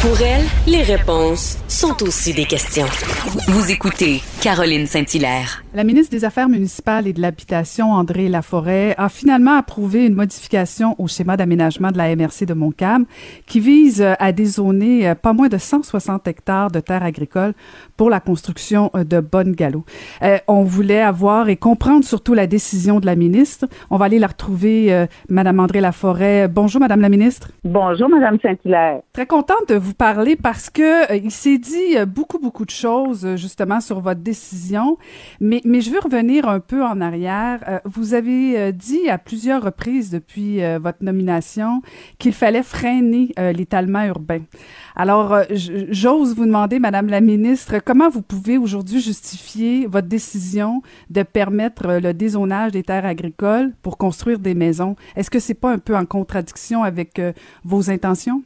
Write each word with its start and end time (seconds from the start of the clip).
Pour 0.00 0.20
elle, 0.22 0.44
les 0.68 0.82
réponses 0.82 1.58
sont 1.66 2.04
aussi 2.04 2.32
des 2.32 2.44
questions. 2.44 2.86
Vous 3.48 3.72
écoutez 3.72 4.20
Caroline 4.40 4.86
Saint-Hilaire. 4.86 5.64
La 5.74 5.82
ministre 5.82 6.12
des 6.12 6.24
Affaires 6.24 6.48
municipales 6.48 7.08
et 7.08 7.12
de 7.12 7.20
l'Habitation, 7.20 7.90
André 7.90 8.28
Laforêt, 8.28 8.94
a 8.96 9.08
finalement 9.08 9.56
approuvé 9.56 10.06
une 10.06 10.14
modification 10.14 10.94
au 10.98 11.08
schéma 11.08 11.36
d'aménagement 11.36 11.90
de 11.90 11.98
la 11.98 12.14
MRC 12.14 12.46
de 12.46 12.54
Montcalm 12.54 13.06
qui 13.46 13.58
vise 13.58 14.00
à 14.20 14.30
dézoner 14.30 15.14
pas 15.20 15.32
moins 15.32 15.48
de 15.48 15.58
160 15.58 16.28
hectares 16.28 16.70
de 16.70 16.78
terres 16.78 17.02
agricoles 17.02 17.54
pour 17.96 18.08
la 18.08 18.20
construction 18.20 18.92
de 18.94 19.18
bonnes 19.18 19.52
galops. 19.52 19.84
Euh, 20.22 20.38
on 20.46 20.62
voulait 20.62 21.02
avoir 21.02 21.48
et 21.48 21.56
comprendre 21.56 22.04
surtout 22.04 22.34
la 22.34 22.46
décision 22.46 23.00
de 23.00 23.06
la 23.06 23.16
ministre. 23.16 23.66
On 23.90 23.96
va 23.96 24.04
aller 24.04 24.20
la 24.20 24.28
retrouver, 24.28 24.92
euh, 24.92 25.06
Madame 25.28 25.58
André 25.58 25.80
Laforêt. 25.80 26.46
Bonjour, 26.46 26.80
Madame 26.80 27.00
la 27.00 27.08
ministre. 27.08 27.48
Bonjour, 27.64 28.08
Madame 28.08 28.38
Saint-Hilaire. 28.40 29.00
Très 29.12 29.26
contente 29.26 29.68
de 29.68 29.74
vous 29.74 29.87
parler 29.94 30.36
parce 30.36 30.70
que 30.70 31.10
euh, 31.10 31.16
il 31.16 31.30
s'est 31.30 31.58
dit 31.58 31.96
euh, 31.96 32.06
beaucoup, 32.06 32.38
beaucoup 32.38 32.64
de 32.64 32.70
choses 32.70 33.24
euh, 33.24 33.36
justement 33.36 33.80
sur 33.80 34.00
votre 34.00 34.20
décision. 34.20 34.98
Mais, 35.40 35.60
mais 35.64 35.80
je 35.80 35.90
veux 35.90 36.00
revenir 36.00 36.48
un 36.48 36.60
peu 36.60 36.84
en 36.84 37.00
arrière. 37.00 37.80
vous 37.84 38.14
avez 38.14 38.72
dit 38.72 39.08
à 39.08 39.18
plusieurs 39.18 39.62
reprises 39.62 40.10
depuis 40.10 40.60
votre 40.78 41.02
nomination 41.02 41.82
qu'il 42.18 42.32
fallait 42.32 42.62
freiner 42.62 43.32
l'étalement 43.54 44.04
urbain. 44.04 44.40
Alors, 44.96 45.42
j'ose 45.50 46.34
vous 46.34 46.46
demander, 46.46 46.78
Madame 46.78 47.08
la 47.08 47.20
ministre, 47.20 47.78
comment 47.84 48.08
vous 48.08 48.22
pouvez 48.22 48.58
aujourd'hui 48.58 49.00
justifier 49.00 49.86
votre 49.86 50.08
décision 50.08 50.82
de 51.10 51.22
permettre 51.22 51.98
le 52.00 52.12
dézonage 52.12 52.72
des 52.72 52.82
terres 52.82 53.06
agricoles 53.06 53.72
pour 53.82 53.98
construire 53.98 54.38
des 54.38 54.54
maisons? 54.54 54.96
Est-ce 55.16 55.30
que 55.30 55.40
c'est 55.40 55.54
pas 55.54 55.72
un 55.72 55.78
peu 55.78 55.96
en 55.96 56.06
contradiction 56.06 56.82
avec 56.82 57.20
vos 57.64 57.90
intentions? 57.90 58.42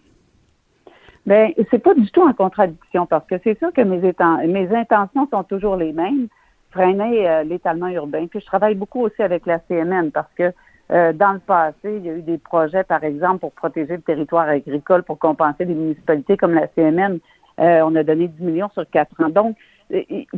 Ben, 1.27 1.53
c'est 1.71 1.79
pas 1.79 1.95
du 1.95 2.11
tout 2.11 2.23
en 2.23 2.33
contradiction 2.33 3.07
parce 3.07 3.27
que 3.27 3.37
c'est 3.45 3.57
sûr 3.59 3.73
que 3.73 3.83
mes, 3.83 4.01
mes 4.49 4.77
intentions 4.77 5.29
sont 5.31 5.45
toujours 5.45 5.77
les 5.77 5.93
mêmes, 5.93 6.27
freiner 6.73 7.29
euh, 7.29 7.45
l'étalement 7.45 7.89
urbain. 7.89 8.27
Puis 8.27 8.41
je 8.41 8.47
travaille 8.47 8.75
beaucoup 8.75 9.03
aussi 9.03 9.23
avec 9.23 9.47
la 9.47 9.61
CMN 9.61 10.11
parce 10.11 10.33
que 10.37 10.53
euh, 10.91 11.13
dans 11.13 11.33
le 11.33 11.39
passé, 11.39 11.97
il 11.97 12.05
y 12.05 12.11
a 12.11 12.15
eu 12.15 12.23
des 12.23 12.39
projets, 12.39 12.83
par 12.83 13.05
exemple, 13.05 13.39
pour 13.39 13.53
protéger 13.53 13.97
le 13.97 14.03
territoire 14.03 14.49
agricole, 14.49 15.05
pour 15.05 15.19
compenser 15.19 15.65
des 15.65 15.75
municipalités 15.75 16.37
comme 16.37 16.55
la 16.55 16.67
CMN. 16.69 17.19
Euh, 17.61 17.83
on 17.85 17.95
a 17.95 18.03
donné 18.03 18.27
10 18.29 18.43
millions 18.43 18.71
sur 18.75 18.89
quatre 18.91 19.15
ans. 19.23 19.29
Donc, 19.29 19.57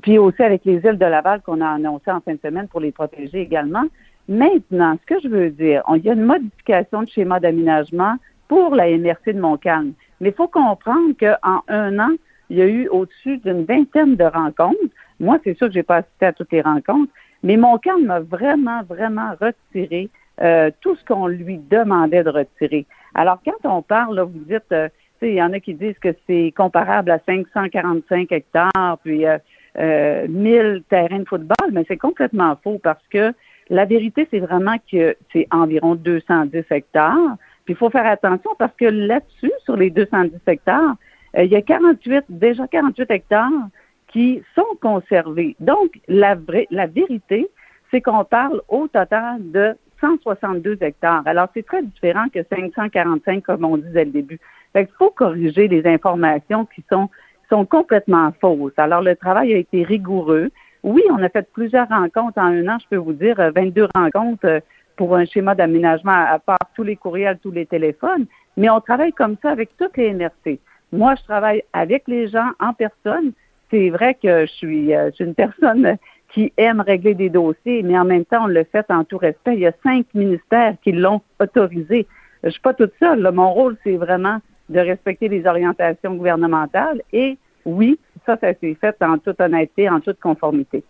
puis 0.03 0.19
aussi 0.19 0.43
avec 0.43 0.65
les 0.65 0.85
îles 0.85 0.99
de 0.99 1.07
Laval 1.07 1.41
qu'on 1.41 1.61
a 1.61 1.69
annoncé 1.69 2.11
en 2.11 2.21
fin 2.21 2.35
de 2.35 2.41
semaine 2.41 2.69
pour 2.69 2.81
les 2.81 2.93
protéger 2.93 3.41
également. 3.41 3.85
Maintenant, 4.29 4.97
ce 5.01 5.15
que 5.15 5.21
je 5.21 5.29
veux 5.29 5.51
dire, 5.51 5.83
il 5.95 6.05
y 6.05 6.11
a 6.11 6.15
une 6.15 6.25
modification 6.25 7.03
de 7.03 7.09
schéma 7.09 7.41
d'aménagement 7.41 8.17
pour 8.49 8.75
la 8.75 8.87
MRC 8.87 9.33
de 9.33 9.41
Montcalm. 9.41 9.93
Mais 10.21 10.31
il 10.31 10.35
faut 10.35 10.49
comprendre 10.49 11.15
qu'en 11.19 11.63
un 11.69 11.99
an, 11.99 12.11
il 12.51 12.59
y 12.59 12.63
a 12.63 12.67
eu 12.67 12.89
au-dessus 12.89 13.39
d'une 13.39 13.65
vingtaine 13.65 14.17
de 14.17 14.25
rencontres. 14.25 14.79
Moi, 15.21 15.39
c'est 15.45 15.57
sûr 15.57 15.69
que 15.69 15.75
je 15.75 15.79
n'ai 15.79 15.83
pas 15.83 15.97
assisté 15.97 16.27
à 16.27 16.33
toutes 16.33 16.53
les 16.53 16.61
rencontres, 16.61 17.13
mais 17.43 17.57
mon 17.57 17.79
camp 17.79 17.99
m'a 17.99 18.21
vraiment, 18.21 18.83
vraiment 18.83 19.33
retiré 19.41 20.09
euh, 20.41 20.71
tout 20.81 20.97
ce 20.97 21.05
qu'on 21.05 21.27
lui 21.27 21.59
demandait 21.59 22.25
de 22.25 22.31
retirer. 22.31 22.87
Alors, 23.15 23.39
quand 23.45 23.69
on 23.69 23.83
parle, 23.83 24.21
vous 24.21 24.45
dites, 24.47 24.73
euh, 24.73 24.89
il 25.23 25.35
y 25.35 25.43
en 25.43 25.53
a 25.53 25.61
qui 25.61 25.75
disent 25.75 25.99
que 25.99 26.15
c'est 26.27 26.53
comparable 26.57 27.11
à 27.11 27.19
545 27.27 28.31
hectares, 28.33 28.99
puis 29.03 29.25
euh, 29.27 29.39
1000 30.29 30.59
euh, 30.59 30.81
terrains 30.89 31.21
de 31.21 31.29
football, 31.29 31.71
mais 31.73 31.85
c'est 31.89 31.97
complètement 31.97 32.57
faux 32.63 32.79
parce 32.83 33.03
que 33.11 33.33
la 33.71 33.85
vérité, 33.87 34.29
c'est 34.31 34.41
vraiment 34.41 34.77
que 34.91 35.17
c'est 35.33 35.47
environ 35.51 35.95
210 35.95 36.65
hectares. 36.71 37.37
Puis 37.65 37.75
il 37.75 37.77
faut 37.77 37.91
faire 37.91 38.07
attention 38.07 38.51
parce 38.59 38.75
que 38.77 38.85
là-dessus, 38.85 39.53
sur 39.65 39.77
les 39.77 39.91
210 39.91 40.39
hectares, 40.47 40.97
euh, 41.37 41.45
il 41.45 41.51
y 41.51 41.57
a 41.57 41.63
48, 41.63 42.25
déjà 42.29 42.67
48 42.67 43.11
hectares 43.11 43.51
qui 44.09 44.43
sont 44.55 44.67
conservés. 44.81 45.57
Donc, 45.61 45.99
la, 46.09 46.35
vraie, 46.35 46.67
la 46.71 46.87
vérité, 46.87 47.49
c'est 47.91 48.01
qu'on 48.01 48.25
parle 48.25 48.61
au 48.69 48.87
total 48.87 49.39
de 49.51 49.75
162 50.01 50.79
hectares. 50.81 51.23
Alors, 51.27 51.49
c'est 51.55 51.65
très 51.65 51.83
différent 51.83 52.27
que 52.33 52.41
545, 52.43 53.43
comme 53.43 53.65
on 53.65 53.77
disait 53.79 54.07
au 54.07 54.11
début. 54.11 54.39
Fait 54.73 54.87
qu'il 54.87 54.95
faut 54.97 55.11
corriger 55.11 55.69
les 55.69 55.87
informations 55.87 56.67
qui 56.67 56.85
sont, 56.91 57.09
sont 57.49 57.65
complètement 57.65 58.33
fausses. 58.41 58.73
Alors, 58.77 59.03
le 59.03 59.17
travail 59.17 59.55
a 59.55 59.57
été 59.57 59.83
rigoureux. 59.83 60.51
Oui, 60.83 61.03
on 61.11 61.23
a 61.23 61.29
fait 61.29 61.51
plusieurs 61.53 61.89
rencontres 61.89 62.39
en 62.39 62.47
un 62.47 62.69
an, 62.69 62.79
je 62.79 62.89
peux 62.91 62.97
vous 62.97 63.15
dire, 63.15 63.37
22 63.55 63.89
rencontres 63.95 64.45
euh, 64.45 64.61
pour 64.97 65.17
un 65.17 65.25
schéma 65.25 65.55
d'aménagement 65.55 66.25
à 66.29 66.39
part 66.39 66.71
tous 66.75 66.83
les 66.83 66.97
courriels, 66.97 67.39
tous 67.43 67.51
les 67.51 67.67
téléphones, 67.67 68.27
mais 68.57 68.71
on 68.71 68.81
travaille 68.81 69.13
comme 69.13 69.37
ça 69.43 69.51
avec 69.51 69.77
toutes 69.77 69.97
les 69.97 70.13
NRC. 70.13 70.59
Moi, 70.93 71.15
je 71.17 71.23
travaille 71.25 71.63
avec 71.73 72.05
les 72.07 72.29
gens 72.29 72.51
en 72.61 72.73
personne. 72.73 73.33
C'est 73.71 73.91
vrai 73.91 74.15
que 74.15 74.47
je 74.47 74.53
suis, 74.53 74.95
euh, 74.95 75.11
une 75.19 75.35
personne 75.35 75.97
qui 76.33 76.53
aime 76.57 76.81
régler 76.81 77.15
des 77.15 77.31
dossiers, 77.31 77.83
mais 77.83 77.99
en 77.99 78.05
même 78.05 78.25
temps, 78.25 78.45
on 78.45 78.49
le 78.49 78.65
fait 78.65 78.89
en 78.91 79.05
tout 79.05 79.19
respect. 79.19 79.55
Il 79.55 79.61
y 79.61 79.67
a 79.67 79.73
cinq 79.83 80.07
ministères 80.15 80.77
qui 80.83 80.93
l'ont 80.93 81.21
autorisé. 81.41 82.07
Je 82.43 82.51
suis 82.51 82.61
pas 82.61 82.75
toute 82.75 82.93
seule. 83.01 83.29
Mon 83.33 83.53
rôle, 83.53 83.77
c'est 83.85 83.97
vraiment 83.97 84.39
de 84.69 84.81
respecter 84.81 85.29
les 85.29 85.47
orientations 85.47 86.15
gouvernementales. 86.15 87.03
Et 87.13 87.39
oui, 87.65 87.99
ça, 88.27 88.37
ça 88.41 88.53
s'est 88.55 88.77
fait 88.81 88.97
en 89.03 89.19
toute 89.19 89.41
honnêteté, 89.41 89.89
en 89.89 90.01
toute 90.01 90.21
conformité. 90.21 90.85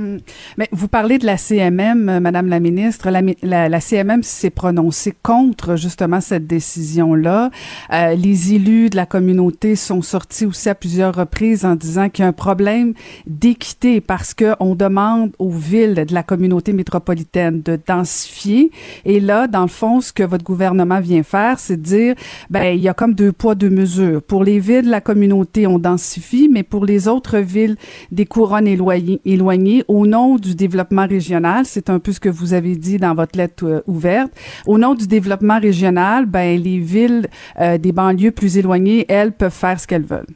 Hmm. 0.00 0.16
Mais 0.56 0.68
vous 0.72 0.88
parlez 0.88 1.18
de 1.18 1.26
la 1.26 1.36
CMM, 1.36 2.08
euh, 2.08 2.20
Madame 2.20 2.48
la 2.48 2.58
ministre. 2.58 3.10
La, 3.10 3.68
la, 3.68 3.80
CMM 3.80 4.22
s'est 4.22 4.48
prononcée 4.48 5.12
contre 5.22 5.76
justement 5.76 6.22
cette 6.22 6.46
décision-là. 6.46 7.50
Euh, 7.92 8.14
les 8.14 8.54
élus 8.54 8.88
de 8.88 8.96
la 8.96 9.04
communauté 9.04 9.76
sont 9.76 10.00
sortis 10.00 10.46
aussi 10.46 10.70
à 10.70 10.74
plusieurs 10.74 11.14
reprises 11.14 11.66
en 11.66 11.74
disant 11.74 12.08
qu'il 12.08 12.22
y 12.22 12.24
a 12.24 12.28
un 12.28 12.32
problème 12.32 12.94
d'équité 13.26 14.00
parce 14.00 14.32
que 14.32 14.54
on 14.58 14.74
demande 14.74 15.32
aux 15.38 15.50
villes 15.50 16.06
de 16.06 16.14
la 16.14 16.22
communauté 16.22 16.72
métropolitaine 16.72 17.60
de 17.60 17.78
densifier. 17.86 18.70
Et 19.04 19.20
là, 19.20 19.48
dans 19.48 19.62
le 19.62 19.68
fond, 19.68 20.00
ce 20.00 20.14
que 20.14 20.22
votre 20.22 20.44
gouvernement 20.44 21.00
vient 21.00 21.22
faire, 21.22 21.58
c'est 21.58 21.76
de 21.76 21.82
dire, 21.82 22.14
ben 22.48 22.74
il 22.74 22.80
y 22.80 22.88
a 22.88 22.94
comme 22.94 23.12
deux 23.12 23.32
poids 23.32 23.54
deux 23.54 23.70
mesures. 23.70 24.22
Pour 24.22 24.44
les 24.44 24.60
villes 24.60 24.86
de 24.86 24.90
la 24.90 25.02
communauté, 25.02 25.66
on 25.66 25.78
densifie, 25.78 26.48
mais 26.50 26.62
pour 26.62 26.86
les 26.86 27.06
autres 27.06 27.38
villes 27.38 27.76
des 28.12 28.24
couronnes 28.24 28.66
éloignées 28.66 29.84
au 29.90 30.06
nom 30.06 30.36
du 30.36 30.54
développement 30.54 31.06
régional, 31.06 31.64
c'est 31.64 31.90
un 31.90 31.98
peu 31.98 32.12
ce 32.12 32.20
que 32.20 32.28
vous 32.28 32.54
avez 32.54 32.76
dit 32.76 32.98
dans 32.98 33.12
votre 33.12 33.36
lettre 33.36 33.66
euh, 33.66 33.80
ouverte, 33.88 34.30
au 34.68 34.78
nom 34.78 34.94
du 34.94 35.08
développement 35.08 35.58
régional, 35.58 36.26
ben 36.26 36.56
les 36.56 36.78
villes 36.78 37.26
euh, 37.60 37.76
des 37.76 37.90
banlieues 37.90 38.30
plus 38.30 38.56
éloignées, 38.56 39.04
elles 39.08 39.32
peuvent 39.32 39.50
faire 39.52 39.80
ce 39.80 39.88
qu'elles 39.88 40.04
veulent. 40.04 40.32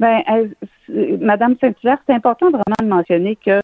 Ben, 0.00 0.22
Madame 1.20 1.54
Saint-Hilaire, 1.60 1.98
c'est 2.04 2.14
important 2.14 2.50
vraiment 2.50 2.82
de 2.82 2.88
mentionner 2.88 3.36
que 3.36 3.60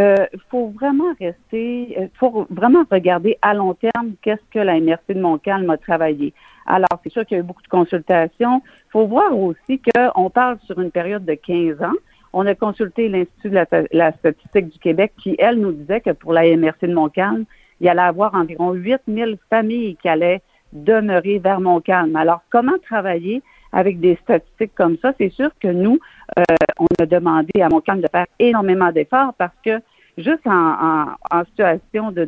euh, 0.00 0.24
faut 0.50 0.72
vraiment 0.80 1.12
rester, 1.20 2.10
faut 2.18 2.46
vraiment 2.48 2.84
regarder 2.90 3.36
à 3.42 3.52
long 3.52 3.74
terme 3.74 4.12
qu'est-ce 4.22 4.40
que 4.50 4.60
la 4.60 4.80
MRC 4.80 5.10
de 5.10 5.20
Montcalm 5.20 5.68
a 5.68 5.76
travaillé. 5.76 6.32
Alors, 6.64 6.88
c'est 7.02 7.12
sûr 7.12 7.26
qu'il 7.26 7.36
y 7.36 7.40
a 7.40 7.42
eu 7.42 7.46
beaucoup 7.46 7.60
de 7.60 7.68
consultations. 7.68 8.62
Il 8.64 8.90
faut 8.92 9.06
voir 9.06 9.38
aussi 9.38 9.82
qu'on 9.82 10.30
parle 10.30 10.56
sur 10.64 10.80
une 10.80 10.90
période 10.90 11.26
de 11.26 11.34
15 11.34 11.82
ans. 11.82 11.98
On 12.32 12.46
a 12.46 12.54
consulté 12.54 13.08
l'Institut 13.08 13.50
de 13.50 13.64
la, 13.92 14.12
statistique 14.12 14.68
du 14.70 14.78
Québec 14.78 15.12
qui, 15.18 15.36
elle, 15.38 15.58
nous 15.58 15.72
disait 15.72 16.00
que 16.00 16.10
pour 16.10 16.32
la 16.32 16.44
MRC 16.56 16.82
de 16.82 16.94
Montcalm, 16.94 17.44
il 17.80 17.86
y 17.86 17.88
allait 17.88 18.00
avoir 18.00 18.34
environ 18.34 18.72
8000 18.72 19.38
familles 19.50 19.96
qui 19.96 20.08
allaient 20.08 20.40
demeurer 20.72 21.38
vers 21.38 21.60
Montcalm. 21.60 22.16
Alors, 22.16 22.42
comment 22.50 22.78
travailler 22.86 23.42
avec 23.72 24.00
des 24.00 24.16
statistiques 24.22 24.74
comme 24.74 24.96
ça? 24.98 25.12
C'est 25.18 25.30
sûr 25.30 25.50
que 25.60 25.68
nous, 25.68 25.98
euh, 26.38 26.42
on 26.78 26.86
a 27.02 27.06
demandé 27.06 27.60
à 27.60 27.68
Montcalm 27.68 28.00
de 28.00 28.08
faire 28.10 28.26
énormément 28.38 28.92
d'efforts 28.92 29.34
parce 29.36 29.54
que 29.64 29.80
juste 30.18 30.46
en, 30.46 31.14
situation 31.46 32.12
de, 32.12 32.24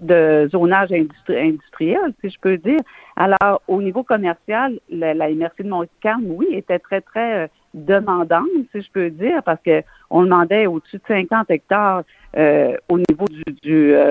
de, 0.00 0.48
zonage 0.50 0.92
industriel, 0.92 2.12
si 2.20 2.30
je 2.30 2.38
peux 2.40 2.56
dire. 2.56 2.80
Alors, 3.16 3.62
au 3.68 3.82
niveau 3.82 4.02
commercial, 4.02 4.78
la, 4.90 5.14
la 5.14 5.28
MRC 5.30 5.62
de 5.62 5.68
Montcalm, 5.68 6.24
oui, 6.28 6.46
était 6.50 6.78
très, 6.78 7.00
très 7.00 7.44
euh, 7.44 7.46
demandante, 7.74 8.48
si 8.72 8.80
je 8.80 8.90
peux 8.90 9.10
dire, 9.10 9.42
parce 9.42 9.60
que 9.62 9.82
on 10.08 10.22
demandait 10.22 10.66
au-dessus 10.66 10.96
de 10.96 11.02
50 11.06 11.50
hectares 11.50 12.04
euh, 12.36 12.76
au 12.88 12.98
niveau 12.98 13.26
du, 13.62 13.94
euh, 13.94 14.08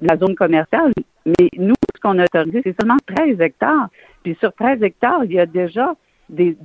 de 0.00 0.06
la 0.06 0.16
zone 0.16 0.34
commerciale. 0.34 0.92
Mais 1.24 1.48
nous, 1.56 1.74
ce 1.94 2.00
qu'on 2.00 2.18
a 2.18 2.24
autorisé, 2.24 2.60
c'est 2.62 2.76
seulement 2.80 2.98
13 3.16 3.40
hectares. 3.40 3.88
Puis 4.22 4.36
sur 4.38 4.52
13 4.52 4.82
hectares, 4.82 5.24
il 5.24 5.32
y 5.32 5.40
a 5.40 5.46
déjà 5.46 5.94
des, 6.28 6.56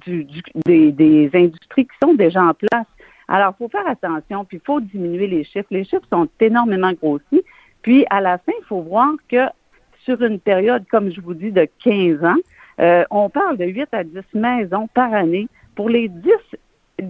des, 0.66 0.92
des 0.92 1.30
industries 1.34 1.86
qui 1.86 1.96
sont 2.04 2.14
déjà 2.14 2.44
en 2.44 2.54
place. 2.54 2.86
Alors, 3.28 3.54
il 3.56 3.64
faut 3.64 3.70
faire 3.70 3.88
attention, 3.88 4.44
puis 4.44 4.58
il 4.58 4.66
faut 4.66 4.82
diminuer 4.82 5.28
les 5.28 5.44
chiffres. 5.46 5.68
Les 5.72 5.86
chiffres 5.86 6.08
sont 6.12 6.28
énormément 6.40 6.92
grossis. 6.92 7.44
Puis, 7.82 8.06
à 8.10 8.20
la 8.20 8.38
fin, 8.38 8.52
il 8.60 8.66
faut 8.66 8.82
voir 8.82 9.14
que 9.30 9.46
sur 10.04 10.22
une 10.22 10.40
période, 10.40 10.84
comme 10.92 11.12
je 11.12 11.22
vous 11.22 11.34
dis, 11.34 11.52
de 11.52 11.68
15 11.84 12.24
ans, 12.26 12.36
euh, 12.80 13.04
on 13.10 13.30
parle 13.30 13.58
de 13.58 13.66
8 13.66 13.88
à 13.94 14.04
10 14.04 14.20
maisons 14.34 14.88
par 14.94 15.14
année 15.14 15.48
pour 15.76 15.90
les 15.90 16.08
10, 16.08 16.32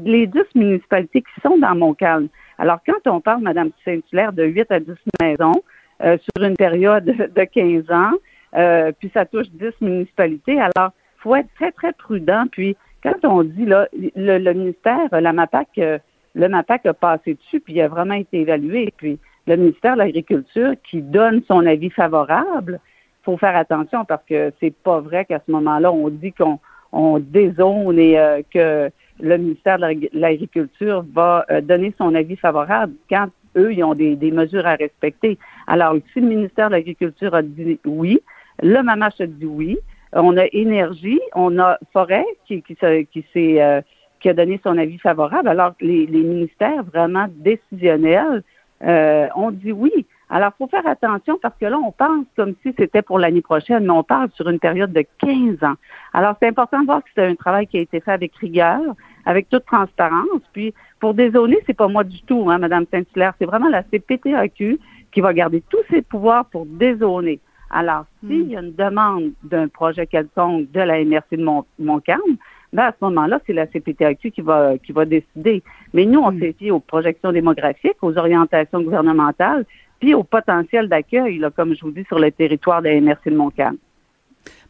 les 0.03 0.27
10 0.27 0.39
municipalités 0.55 1.21
qui 1.21 1.41
sont 1.41 1.57
dans 1.57 1.75
Montcalm. 1.75 2.27
Alors, 2.57 2.79
quand 2.85 3.11
on 3.11 3.21
parle, 3.21 3.41
Madame 3.41 3.71
Saint-Hilaire, 3.83 4.33
de 4.33 4.43
8 4.43 4.71
à 4.71 4.79
10 4.79 4.91
maisons 5.21 5.63
euh, 6.03 6.17
sur 6.17 6.43
une 6.43 6.55
période 6.55 7.05
de 7.05 7.43
15 7.43 7.91
ans, 7.91 8.11
euh, 8.55 8.91
puis 8.99 9.09
ça 9.13 9.25
touche 9.25 9.47
10 9.51 9.73
municipalités, 9.81 10.59
alors 10.59 10.91
faut 11.17 11.35
être 11.35 11.49
très, 11.55 11.71
très 11.71 11.93
prudent. 11.93 12.45
Puis, 12.51 12.75
quand 13.03 13.23
on 13.23 13.43
dit, 13.43 13.65
là, 13.65 13.87
le, 13.93 14.53
ministère, 14.53 15.07
la 15.11 15.33
MAPAC, 15.33 15.69
euh, 15.77 15.99
le 16.35 16.49
MAPAC 16.49 16.85
a 16.85 16.93
passé 16.93 17.35
dessus, 17.35 17.59
puis 17.59 17.73
il 17.73 17.81
a 17.81 17.87
vraiment 17.87 18.15
été 18.15 18.41
évalué. 18.41 18.93
Puis, 18.97 19.19
le 19.47 19.55
ministère 19.55 19.93
de 19.93 19.99
l'Agriculture 19.99 20.73
qui 20.89 21.01
donne 21.01 21.41
son 21.47 21.65
avis 21.65 21.89
favorable, 21.89 22.79
faut 23.23 23.37
faire 23.37 23.55
attention 23.55 24.05
parce 24.05 24.23
que 24.25 24.51
c'est 24.59 24.73
pas 24.73 24.99
vrai 24.99 25.25
qu'à 25.25 25.39
ce 25.45 25.51
moment-là, 25.51 25.91
on 25.91 26.09
dit 26.09 26.31
qu'on 26.31 26.59
on 26.91 27.19
dézone 27.19 27.97
et 27.99 28.19
euh, 28.19 28.41
que 28.53 28.89
le 29.19 29.37
ministère 29.37 29.77
de 29.79 30.09
l'Agriculture 30.13 31.05
va 31.13 31.45
euh, 31.49 31.61
donner 31.61 31.93
son 31.97 32.15
avis 32.15 32.35
favorable 32.35 32.93
quand 33.09 33.27
eux, 33.57 33.73
ils 33.73 33.83
ont 33.83 33.93
des, 33.93 34.15
mesures 34.31 34.65
à 34.65 34.75
respecter. 34.75 35.37
Alors, 35.67 35.95
si 36.13 36.21
le 36.21 36.27
ministère 36.27 36.69
de 36.69 36.75
l'Agriculture 36.75 37.35
a 37.35 37.41
dit 37.41 37.79
oui, 37.85 38.21
le 38.61 38.81
MAMACH 38.81 39.21
a 39.21 39.27
dit 39.27 39.45
oui, 39.45 39.77
on 40.13 40.37
a 40.37 40.45
Énergie, 40.51 41.19
on 41.35 41.59
a 41.59 41.77
Forêt 41.93 42.25
qui, 42.47 42.61
qui, 42.61 42.75
qui 42.75 43.25
s'est 43.33 43.61
euh, 43.61 43.81
qui 44.21 44.29
a 44.29 44.33
donné 44.33 44.59
son 44.63 44.77
avis 44.77 44.99
favorable. 44.99 45.47
Alors, 45.47 45.73
les, 45.81 46.05
les 46.05 46.21
ministères 46.21 46.83
vraiment 46.83 47.27
décisionnels 47.37 48.43
euh, 48.83 49.27
ont 49.35 49.51
dit 49.51 49.71
oui. 49.71 50.05
Alors, 50.33 50.51
il 50.55 50.63
faut 50.63 50.69
faire 50.69 50.87
attention 50.87 51.37
parce 51.41 51.57
que 51.59 51.65
là, 51.65 51.77
on 51.77 51.91
pense 51.91 52.25
comme 52.37 52.53
si 52.63 52.73
c'était 52.79 53.01
pour 53.01 53.19
l'année 53.19 53.41
prochaine, 53.41 53.83
mais 53.83 53.91
on 53.91 54.03
parle 54.03 54.29
sur 54.33 54.47
une 54.47 54.59
période 54.59 54.93
de 54.93 55.05
15 55.19 55.61
ans. 55.61 55.75
Alors, 56.13 56.35
c'est 56.41 56.47
important 56.47 56.79
de 56.79 56.85
voir 56.85 57.03
que 57.03 57.09
c'est 57.13 57.27
un 57.27 57.35
travail 57.35 57.67
qui 57.67 57.77
a 57.77 57.81
été 57.81 57.99
fait 57.99 58.11
avec 58.11 58.33
rigueur, 58.37 58.79
avec 59.25 59.49
toute 59.49 59.65
transparence. 59.65 60.41
Puis, 60.53 60.73
pour 61.01 61.13
dézoner, 61.13 61.57
c'est 61.67 61.73
pas 61.73 61.89
moi 61.89 62.05
du 62.05 62.21
tout, 62.21 62.49
hein, 62.49 62.59
Madame 62.59 62.85
Saint-Hilaire, 62.89 63.33
c'est 63.39 63.45
vraiment 63.45 63.67
la 63.67 63.83
CPTAQ 63.83 64.79
qui 65.11 65.19
va 65.19 65.33
garder 65.33 65.61
tous 65.69 65.83
ses 65.89 66.01
pouvoirs 66.01 66.45
pour 66.45 66.65
dézoner. 66.65 67.41
Alors, 67.69 68.05
s'il 68.21 68.51
y 68.51 68.55
a 68.55 68.61
une 68.61 68.73
demande 68.73 69.31
d'un 69.43 69.67
projet 69.67 70.07
quelconque 70.07 70.71
de 70.71 70.79
la 70.79 71.03
MRC 71.03 71.37
de 71.37 71.43
Mont 71.43 71.65
Montcalm, 71.77 72.37
ben 72.73 72.83
à 72.83 72.91
ce 72.91 72.97
moment-là, 73.01 73.39
c'est 73.45 73.53
la 73.53 73.67
CPTAQ 73.67 74.31
qui 74.31 74.41
va 74.41 74.77
qui 74.77 74.93
va 74.93 75.05
décider. 75.05 75.61
Mais 75.93 76.05
nous, 76.05 76.21
on 76.21 76.31
s'est 76.39 76.53
fié 76.57 76.71
aux 76.71 76.79
projections 76.79 77.33
démographiques, 77.33 77.97
aux 78.01 78.17
orientations 78.17 78.81
gouvernementales, 78.81 79.65
puis 80.01 80.15
au 80.15 80.23
potentiel 80.23 80.89
d'accueil, 80.89 81.39
comme 81.55 81.75
je 81.75 81.81
vous 81.81 81.91
dis, 81.91 82.03
sur 82.05 82.19
le 82.19 82.31
territoire 82.31 82.81
de 82.81 82.89
la 82.89 82.99
MRC 82.99 83.29
de 83.29 83.35
Montcalm. 83.35 83.77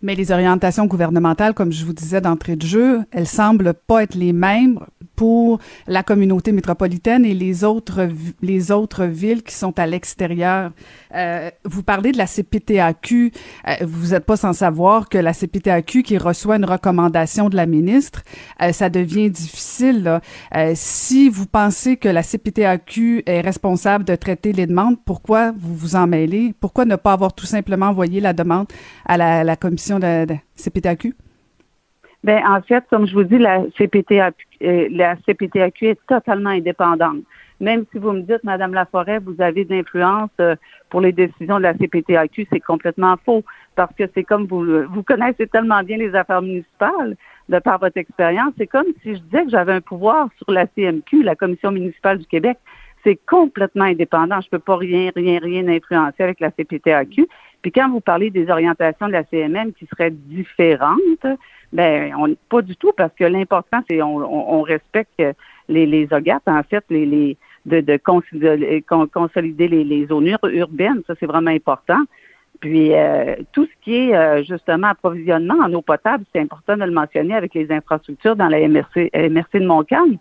Mais 0.02 0.16
les 0.16 0.32
orientations 0.32 0.86
gouvernementales, 0.86 1.54
comme 1.54 1.72
je 1.72 1.86
vous 1.86 1.94
disais 1.94 2.22
d'entrée 2.22 2.56
de 2.56 2.66
jeu, 2.66 3.02
elles 3.12 3.28
semblent 3.28 3.74
pas 3.74 4.04
être 4.04 4.16
les 4.16 4.34
mêmes 4.34 4.80
pour 5.16 5.60
la 5.86 6.02
communauté 6.02 6.52
métropolitaine 6.52 7.26
et 7.26 7.36
les 7.36 7.64
autres 7.64 8.10
les 8.42 8.72
autres 8.72 9.06
villes 9.06 9.44
qui 9.44 9.54
sont 9.54 9.78
à 9.78 9.86
l'extérieur. 9.86 10.72
Euh, 11.14 11.52
vous 11.64 11.84
parlez 11.84 12.12
de 12.12 12.18
la 12.18 12.26
CPTAQ. 12.26 13.32
Euh, 13.68 13.74
vous 13.84 14.08
n'êtes 14.08 14.26
pas 14.26 14.36
sans 14.36 14.54
savoir 14.54 15.10
que 15.10 15.20
la 15.20 15.34
CPTAQ 15.34 16.02
qui 16.02 16.18
reçoit 16.18 16.56
une 16.56 16.66
recommandation 16.66 17.50
de 17.50 17.56
la 17.56 17.68
ministre, 17.68 18.24
euh, 18.64 18.72
ça 18.72 18.90
devient 18.90 19.30
difficile. 19.30 20.02
Là. 20.02 20.22
Euh, 20.56 20.72
si 20.74 21.30
vous 21.30 21.46
pensez 21.46 21.98
que 21.98 22.10
la 22.10 22.24
CPTAQ 22.24 23.22
est 23.28 23.42
responsable 23.42 24.06
de 24.06 24.16
traiter 24.16 24.54
les 24.54 24.66
demandes, 24.66 24.98
pourquoi 25.06 25.52
vous 25.52 25.76
vous 25.76 25.96
en 25.96 26.08
mêlez? 26.08 26.56
Pourquoi 26.60 26.86
ne 26.86 26.96
pas 26.96 27.14
avoir 27.14 27.34
tout 27.34 27.46
simplement 27.46 27.88
envoyé 27.88 28.22
la 28.22 28.34
demande 28.34 28.66
à 29.06 29.18
la, 29.18 29.44
la 29.44 29.56
commission 29.56 29.91
de, 30.00 30.26
de 30.26 30.36
CPTAQ 30.56 31.14
ben, 32.24 32.42
en 32.46 32.62
fait, 32.62 32.84
comme 32.90 33.08
je 33.08 33.14
vous 33.14 33.24
dis, 33.24 33.40
la 33.40 33.64
CPTAQ, 33.78 34.46
euh, 34.64 34.88
est 35.82 36.00
totalement 36.08 36.52
indépendante. 36.52 37.24
Même 37.60 37.86
si 37.92 38.00
vous 38.00 38.12
me 38.12 38.22
dites, 38.22 38.44
Madame 38.44 38.74
Laforêt, 38.74 39.20
vous 39.20 39.36
avez 39.40 39.66
de 39.66 39.74
l'influence 39.74 40.30
euh, 40.40 40.56
pour 40.90 41.02
les 41.02 41.12
décisions 41.12 41.58
de 41.58 41.64
la 41.64 41.74
CPTAQ, 41.74 42.48
c'est 42.52 42.60
complètement 42.60 43.16
faux. 43.24 43.44
Parce 43.76 43.94
que 43.96 44.04
c'est 44.14 44.24
comme 44.24 44.46
vous, 44.46 44.66
vous 44.90 45.04
connaissez 45.04 45.48
tellement 45.48 45.82
bien 45.84 45.98
les 45.98 46.14
affaires 46.14 46.42
municipales 46.42 47.16
de 47.50 47.60
par 47.60 47.80
votre 47.80 47.98
expérience. 47.98 48.54
C'est 48.58 48.68
comme 48.68 48.88
si 49.02 49.16
je 49.16 49.20
disais 49.22 49.46
que 49.46 49.52
j'avais 49.52 49.74
un 49.74 49.82
pouvoir 49.82 50.30
sur 50.38 50.52
la 50.52 50.68
CMQ, 50.76 51.24
la 51.24 51.36
Commission 51.36 51.72
municipale 51.72 52.20
du 52.20 52.26
Québec. 52.26 52.58
C'est 53.04 53.20
complètement 53.28 53.86
indépendant. 53.86 54.42
Je 54.42 54.50
peux 54.50 54.60
pas 54.60 54.78
rien, 54.78 55.12
rien, 55.16 55.40
rien 55.40 55.68
influencer 55.68 56.22
avec 56.22 56.40
la 56.40 56.52
CPTAQ. 56.52 57.28
Puis 57.62 57.72
quand 57.72 57.90
vous 57.90 58.02
parlez 58.02 58.30
des 58.30 58.50
orientations 58.50 59.08
de 59.08 59.12
la 59.12 59.24
CMM 59.26 59.74
qui 59.74 59.86
seraient 59.88 60.12
différentes, 60.12 61.26
ben, 61.72 62.14
on 62.18 62.36
pas 62.50 62.62
du 62.62 62.76
tout 62.76 62.92
parce 62.98 63.14
que 63.14 63.24
l'important 63.24 63.82
c'est 63.90 64.02
on, 64.02 64.18
on, 64.18 64.62
respecte 64.62 65.22
les 65.70 65.86
les 65.86 66.08
OGAT 66.12 66.42
en 66.48 66.64
fait 66.64 66.84
les 66.90 67.06
les 67.06 67.38
de, 67.66 67.80
de 67.80 67.98
consolider, 67.98 69.68
les, 69.68 69.84
les 69.84 70.08
zones 70.08 70.36
urbaines, 70.44 71.02
ça 71.08 71.14
c'est 71.20 71.28
vraiment 71.28 71.52
important. 71.52 72.02
Puis 72.60 72.94
euh, 72.94 73.36
tout 73.54 73.66
ce 73.66 73.84
qui 73.84 73.96
est 73.96 74.16
euh, 74.16 74.44
justement 74.44 74.88
approvisionnement 74.88 75.56
en 75.64 75.74
eau 75.74 75.82
potable, 75.82 76.24
c'est 76.34 76.42
important 76.42 76.78
de 76.78 76.84
le 76.84 76.92
mentionner 76.92 77.36
avec 77.36 77.54
les 77.54 77.72
infrastructures 77.72 78.36
dans 78.36 78.48
la 78.48 78.68
MRC, 78.68 79.10
MRC 79.14 79.60
de 79.60 79.66
Montcalm. 79.66 80.18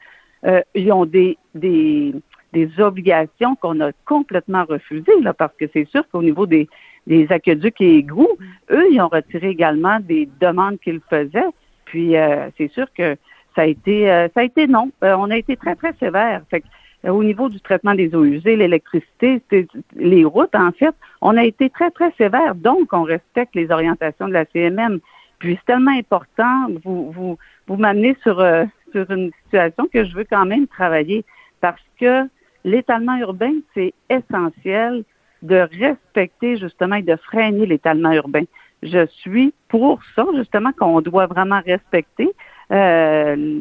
Euh, 0.47 0.63
ils 0.75 0.91
ont 0.91 1.05
des, 1.05 1.37
des, 1.55 2.15
des 2.55 2.71
obligations 2.81 3.57
qu'on 3.57 3.81
a 3.81 3.93
complètement 4.07 4.65
refusées, 4.65 5.21
là, 5.21 5.35
parce 5.35 5.55
que 5.57 5.67
c'est 5.73 5.87
sûr 5.89 6.03
qu'au 6.11 6.23
niveau 6.23 6.47
des, 6.47 6.67
des 7.06 7.31
aqueducs 7.31 7.81
et 7.81 7.97
égouts, 7.97 8.38
eux, 8.70 8.87
ils 8.91 9.00
ont 9.00 9.08
retiré 9.08 9.49
également 9.49 9.99
des 10.00 10.29
demandes 10.41 10.79
qu'ils 10.81 11.00
faisaient. 11.08 11.50
Puis 11.85 12.17
euh, 12.17 12.49
c'est 12.56 12.70
sûr 12.70 12.87
que 12.97 13.17
ça 13.56 13.62
a 13.62 13.67
été 13.67 14.11
euh, 14.11 14.29
ça 14.35 14.41
a 14.41 14.44
été 14.44 14.67
non. 14.67 14.91
Euh, 15.02 15.17
on 15.19 15.31
a 15.31 15.37
été 15.37 15.56
très, 15.56 15.75
très 15.75 15.93
sévère. 15.94 16.43
Fait 16.50 16.62
au 17.08 17.25
niveau 17.25 17.49
du 17.49 17.61
traitement 17.61 17.94
des 17.94 18.14
eaux 18.14 18.25
usées, 18.25 18.56
l'électricité, 18.56 19.43
les 19.97 20.25
routes, 20.25 20.55
en 20.55 20.70
fait, 20.70 20.94
on 21.23 21.35
a 21.38 21.44
été 21.44 21.70
très, 21.70 21.91
très 21.91 22.12
sévère. 22.19 22.55
Donc, 22.55 22.93
on 22.93 23.05
respecte 23.05 23.55
les 23.55 23.70
orientations 23.70 24.29
de 24.29 24.35
la 24.35 24.44
CMM. 24.44 25.00
Puis 25.38 25.56
c'est 25.56 25.73
tellement 25.73 25.96
important, 25.96 26.67
vous, 26.85 27.11
vous, 27.11 27.38
vous 27.67 27.76
m'amenez 27.76 28.14
sur, 28.23 28.44
sur 28.93 29.11
une 29.11 29.31
situation 29.44 29.88
que 29.91 30.05
je 30.05 30.14
veux 30.14 30.26
quand 30.29 30.44
même 30.44 30.67
travailler 30.67 31.25
parce 31.62 31.81
que 31.99 32.29
l'étalement 32.64 33.17
urbain, 33.17 33.55
c'est 33.73 33.94
essentiel 34.11 35.05
de 35.43 35.69
respecter 35.79 36.57
justement 36.57 36.97
et 36.97 37.03
de 37.03 37.17
freiner 37.17 37.67
l'étalement 37.67 38.13
urbain. 38.13 38.45
Je 38.83 39.07
suis 39.07 39.53
pour 39.69 40.01
ça, 40.15 40.25
justement, 40.37 40.73
qu'on 40.73 41.01
doit 41.01 41.27
vraiment 41.27 41.61
respecter 41.65 42.31
euh, 42.73 43.61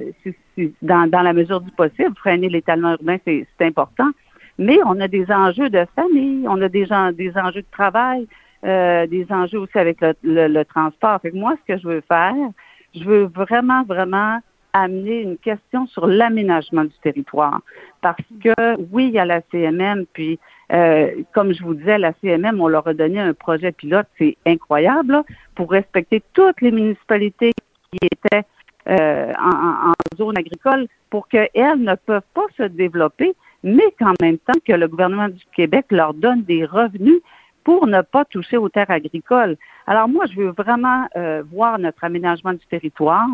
dans, 0.81 1.09
dans 1.09 1.21
la 1.21 1.33
mesure 1.33 1.61
du 1.61 1.71
possible. 1.71 2.15
Freiner 2.17 2.49
l'étalement 2.49 2.91
urbain, 2.91 3.17
c'est 3.25 3.45
important. 3.61 4.09
Mais 4.57 4.77
on 4.85 4.99
a 4.99 5.07
des 5.07 5.25
enjeux 5.31 5.69
de 5.69 5.85
famille, 5.95 6.45
on 6.47 6.61
a 6.61 6.69
des, 6.69 6.87
des 7.13 7.37
enjeux 7.37 7.61
de 7.61 7.71
travail, 7.71 8.27
euh, 8.65 9.07
des 9.07 9.25
enjeux 9.29 9.59
aussi 9.59 9.77
avec 9.77 10.01
le, 10.01 10.47
le, 10.47 10.65
transport. 10.65 11.19
Fait 11.21 11.31
que 11.31 11.37
moi, 11.37 11.55
ce 11.61 11.73
que 11.73 11.79
je 11.79 11.87
veux 11.87 12.01
faire, 12.01 12.35
je 12.93 13.03
veux 13.03 13.23
vraiment, 13.23 13.83
vraiment 13.83 14.39
amener 14.73 15.21
une 15.21 15.37
question 15.37 15.87
sur 15.87 16.07
l'aménagement 16.07 16.83
du 16.83 16.97
territoire. 17.01 17.61
Parce 18.01 18.21
que 18.43 18.77
oui, 18.91 19.07
il 19.07 19.13
y 19.13 19.19
a 19.19 19.25
la 19.25 19.41
CMM, 19.51 20.05
puis 20.13 20.39
euh, 20.71 21.23
comme 21.33 21.53
je 21.53 21.63
vous 21.63 21.73
disais, 21.73 21.97
la 21.97 22.13
CMM, 22.21 22.61
on 22.61 22.67
leur 22.67 22.87
a 22.87 22.93
donné 22.93 23.19
un 23.19 23.33
projet 23.33 23.71
pilote, 23.71 24.07
c'est 24.17 24.37
incroyable, 24.45 25.23
pour 25.55 25.71
respecter 25.71 26.21
toutes 26.33 26.61
les 26.61 26.71
municipalités 26.71 27.51
qui 27.91 27.99
étaient 28.03 28.45
euh, 28.87 29.33
en, 29.39 29.93
zone 30.17 30.37
agricole 30.37 30.87
pour 31.09 31.27
qu'elles 31.27 31.81
ne 31.81 31.95
peuvent 31.95 32.21
pas 32.33 32.45
se 32.57 32.63
développer, 32.63 33.33
mais 33.63 33.93
qu'en 33.99 34.13
même 34.21 34.37
temps 34.37 34.59
que 34.65 34.73
le 34.73 34.87
gouvernement 34.87 35.29
du 35.29 35.43
Québec 35.55 35.85
leur 35.89 36.13
donne 36.13 36.43
des 36.43 36.65
revenus 36.65 37.21
pour 37.63 37.87
ne 37.87 38.01
pas 38.01 38.25
toucher 38.25 38.57
aux 38.57 38.69
terres 38.69 38.89
agricoles. 38.89 39.57
Alors 39.89 40.07
moi, 40.07 40.25
je 40.27 40.35
veux 40.35 40.51
vraiment 40.51 41.07
euh, 41.17 41.41
voir 41.51 41.79
notre 41.79 42.03
aménagement 42.03 42.53
du 42.53 42.65
territoire 42.69 43.27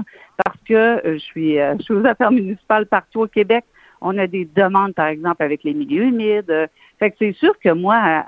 parce 0.43 0.57
que 0.63 1.01
je 1.03 1.17
suis, 1.17 1.57
je 1.57 1.83
suis 1.83 1.93
aux 1.93 2.05
affaires 2.05 2.31
municipales 2.31 2.85
partout 2.85 3.23
au 3.23 3.27
Québec. 3.27 3.65
On 3.99 4.17
a 4.17 4.25
des 4.25 4.45
demandes, 4.55 4.93
par 4.93 5.07
exemple, 5.07 5.43
avec 5.43 5.65
les 5.65 5.73
milieux 5.73 6.05
humides. 6.05 6.69
Fait 6.97 7.11
que 7.11 7.17
c'est 7.19 7.33
sûr 7.33 7.59
que 7.59 7.69
moi, 7.69 8.23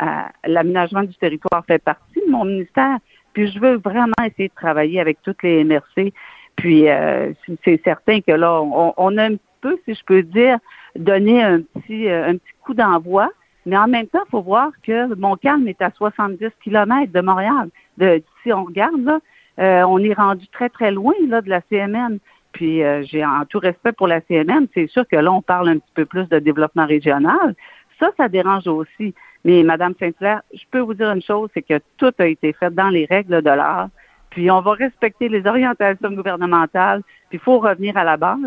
l'aménagement 0.46 1.04
du 1.04 1.16
territoire 1.16 1.64
fait 1.66 1.82
partie 1.82 2.20
de 2.26 2.30
mon 2.30 2.44
ministère. 2.44 2.98
Puis 3.32 3.50
je 3.52 3.60
veux 3.60 3.78
vraiment 3.78 4.14
essayer 4.26 4.50
de 4.50 4.54
travailler 4.56 5.00
avec 5.00 5.22
toutes 5.22 5.42
les 5.44 5.64
MRC. 5.64 6.12
Puis 6.58 6.90
euh, 6.90 7.32
c'est 7.64 7.82
certain 7.84 8.20
que 8.20 8.32
là, 8.34 8.62
on, 8.62 9.18
a 9.18 9.24
un 9.24 9.36
peu, 9.62 9.78
si 9.86 9.94
je 9.94 10.04
peux 10.04 10.24
dire, 10.24 10.58
donné 10.98 11.42
un 11.42 11.62
petit, 11.62 12.10
euh, 12.10 12.28
un 12.28 12.34
petit 12.34 12.54
coup 12.62 12.74
d'envoi. 12.74 13.30
Mais 13.66 13.78
en 13.78 13.88
même 13.88 14.08
temps, 14.08 14.24
il 14.26 14.32
faut 14.32 14.42
voir 14.42 14.72
que 14.82 15.14
Montcalm 15.16 15.68
est 15.68 15.82
à 15.82 15.92
70 15.92 16.50
km 16.64 17.12
de 17.12 17.22
Montréal. 17.22 17.70
De, 17.98 18.22
si 18.44 18.54
on 18.54 18.64
regarde, 18.64 19.04
là, 19.04 19.20
euh, 19.60 19.84
on 19.84 20.00
est 20.00 20.14
rendu 20.14 20.48
très, 20.50 20.70
très 20.70 20.92
loin 20.92 21.14
là, 21.28 21.42
de 21.42 21.50
la 21.50 21.62
CMN. 21.70 22.20
Puis 22.52 22.84
euh, 22.84 23.04
j'ai 23.04 23.24
en 23.26 23.46
tout 23.46 23.60
respect 23.60 23.92
pour 23.92 24.08
la 24.08 24.22
CNM, 24.22 24.68
c'est 24.74 24.88
sûr 24.88 25.08
que 25.08 25.16
là, 25.16 25.32
on 25.32 25.42
parle 25.42 25.70
un 25.70 25.78
petit 25.78 25.94
peu 25.94 26.06
plus 26.06 26.28
de 26.30 26.40
développement 26.40 26.86
régional. 26.86 27.56
Ça, 28.00 28.12
ça 28.18 28.30
dérange 28.30 28.68
aussi. 28.68 29.14
Mais 29.46 29.64
Madame 29.64 29.94
Saint-Clair, 30.00 30.42
je 30.54 30.64
peux 30.72 30.80
vous 30.80 30.94
dire 30.94 31.12
une 31.12 31.22
chose, 31.22 31.50
c'est 31.54 31.62
que 31.62 31.80
tout 31.98 32.12
a 32.18 32.26
été 32.26 32.54
fait 32.54 32.74
dans 32.74 32.90
les 32.90 33.06
règles 33.06 33.42
de 33.42 33.50
l'art. 33.50 33.90
Puis 34.30 34.52
on 34.52 34.62
va 34.62 34.74
respecter 34.74 35.30
les 35.30 35.46
orientations 35.48 36.12
gouvernementales. 36.12 37.02
Puis 37.30 37.38
il 37.38 37.40
faut 37.40 37.60
revenir 37.60 37.98
à 37.98 38.04
la 38.04 38.18
base. 38.18 38.40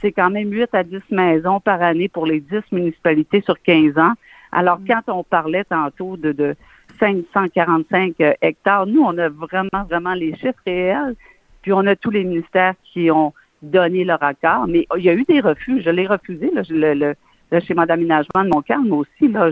C'est 0.00 0.12
quand 0.12 0.30
même 0.30 0.50
8 0.50 0.74
à 0.74 0.84
10 0.84 1.00
maisons 1.10 1.60
par 1.60 1.82
année 1.82 2.08
pour 2.08 2.26
les 2.26 2.40
10 2.40 2.60
municipalités 2.72 3.40
sur 3.40 3.60
15 3.62 3.98
ans. 3.98 4.12
Alors 4.52 4.78
mm. 4.80 4.84
quand 4.86 5.12
on 5.12 5.24
parlait 5.24 5.64
tantôt 5.64 6.16
de, 6.16 6.32
de 6.32 6.56
545 6.98 8.14
hectares, 8.40 8.86
nous, 8.86 9.02
on 9.02 9.16
a 9.18 9.28
vraiment, 9.28 9.84
vraiment 9.88 10.14
les 10.14 10.34
chiffres 10.36 10.60
réels 10.66 11.14
Puis 11.62 11.72
on 11.72 11.86
a 11.86 11.96
tous 11.96 12.10
les 12.10 12.24
ministères 12.24 12.74
qui 12.92 13.10
ont 13.10 13.32
donné 13.62 14.04
leur 14.04 14.22
accord, 14.22 14.66
mais 14.68 14.86
il 14.96 15.04
y 15.04 15.08
a 15.08 15.14
eu 15.14 15.24
des 15.24 15.40
refus. 15.40 15.82
Je 15.82 15.90
l'ai 15.90 16.06
refusé, 16.06 16.50
le, 16.54 16.94
le, 16.94 17.14
le, 17.50 17.60
schéma 17.60 17.86
d'aménagement 17.86 18.44
de 18.44 18.48
Montcalm 18.50 18.92
aussi. 18.92 19.28
Là, 19.28 19.50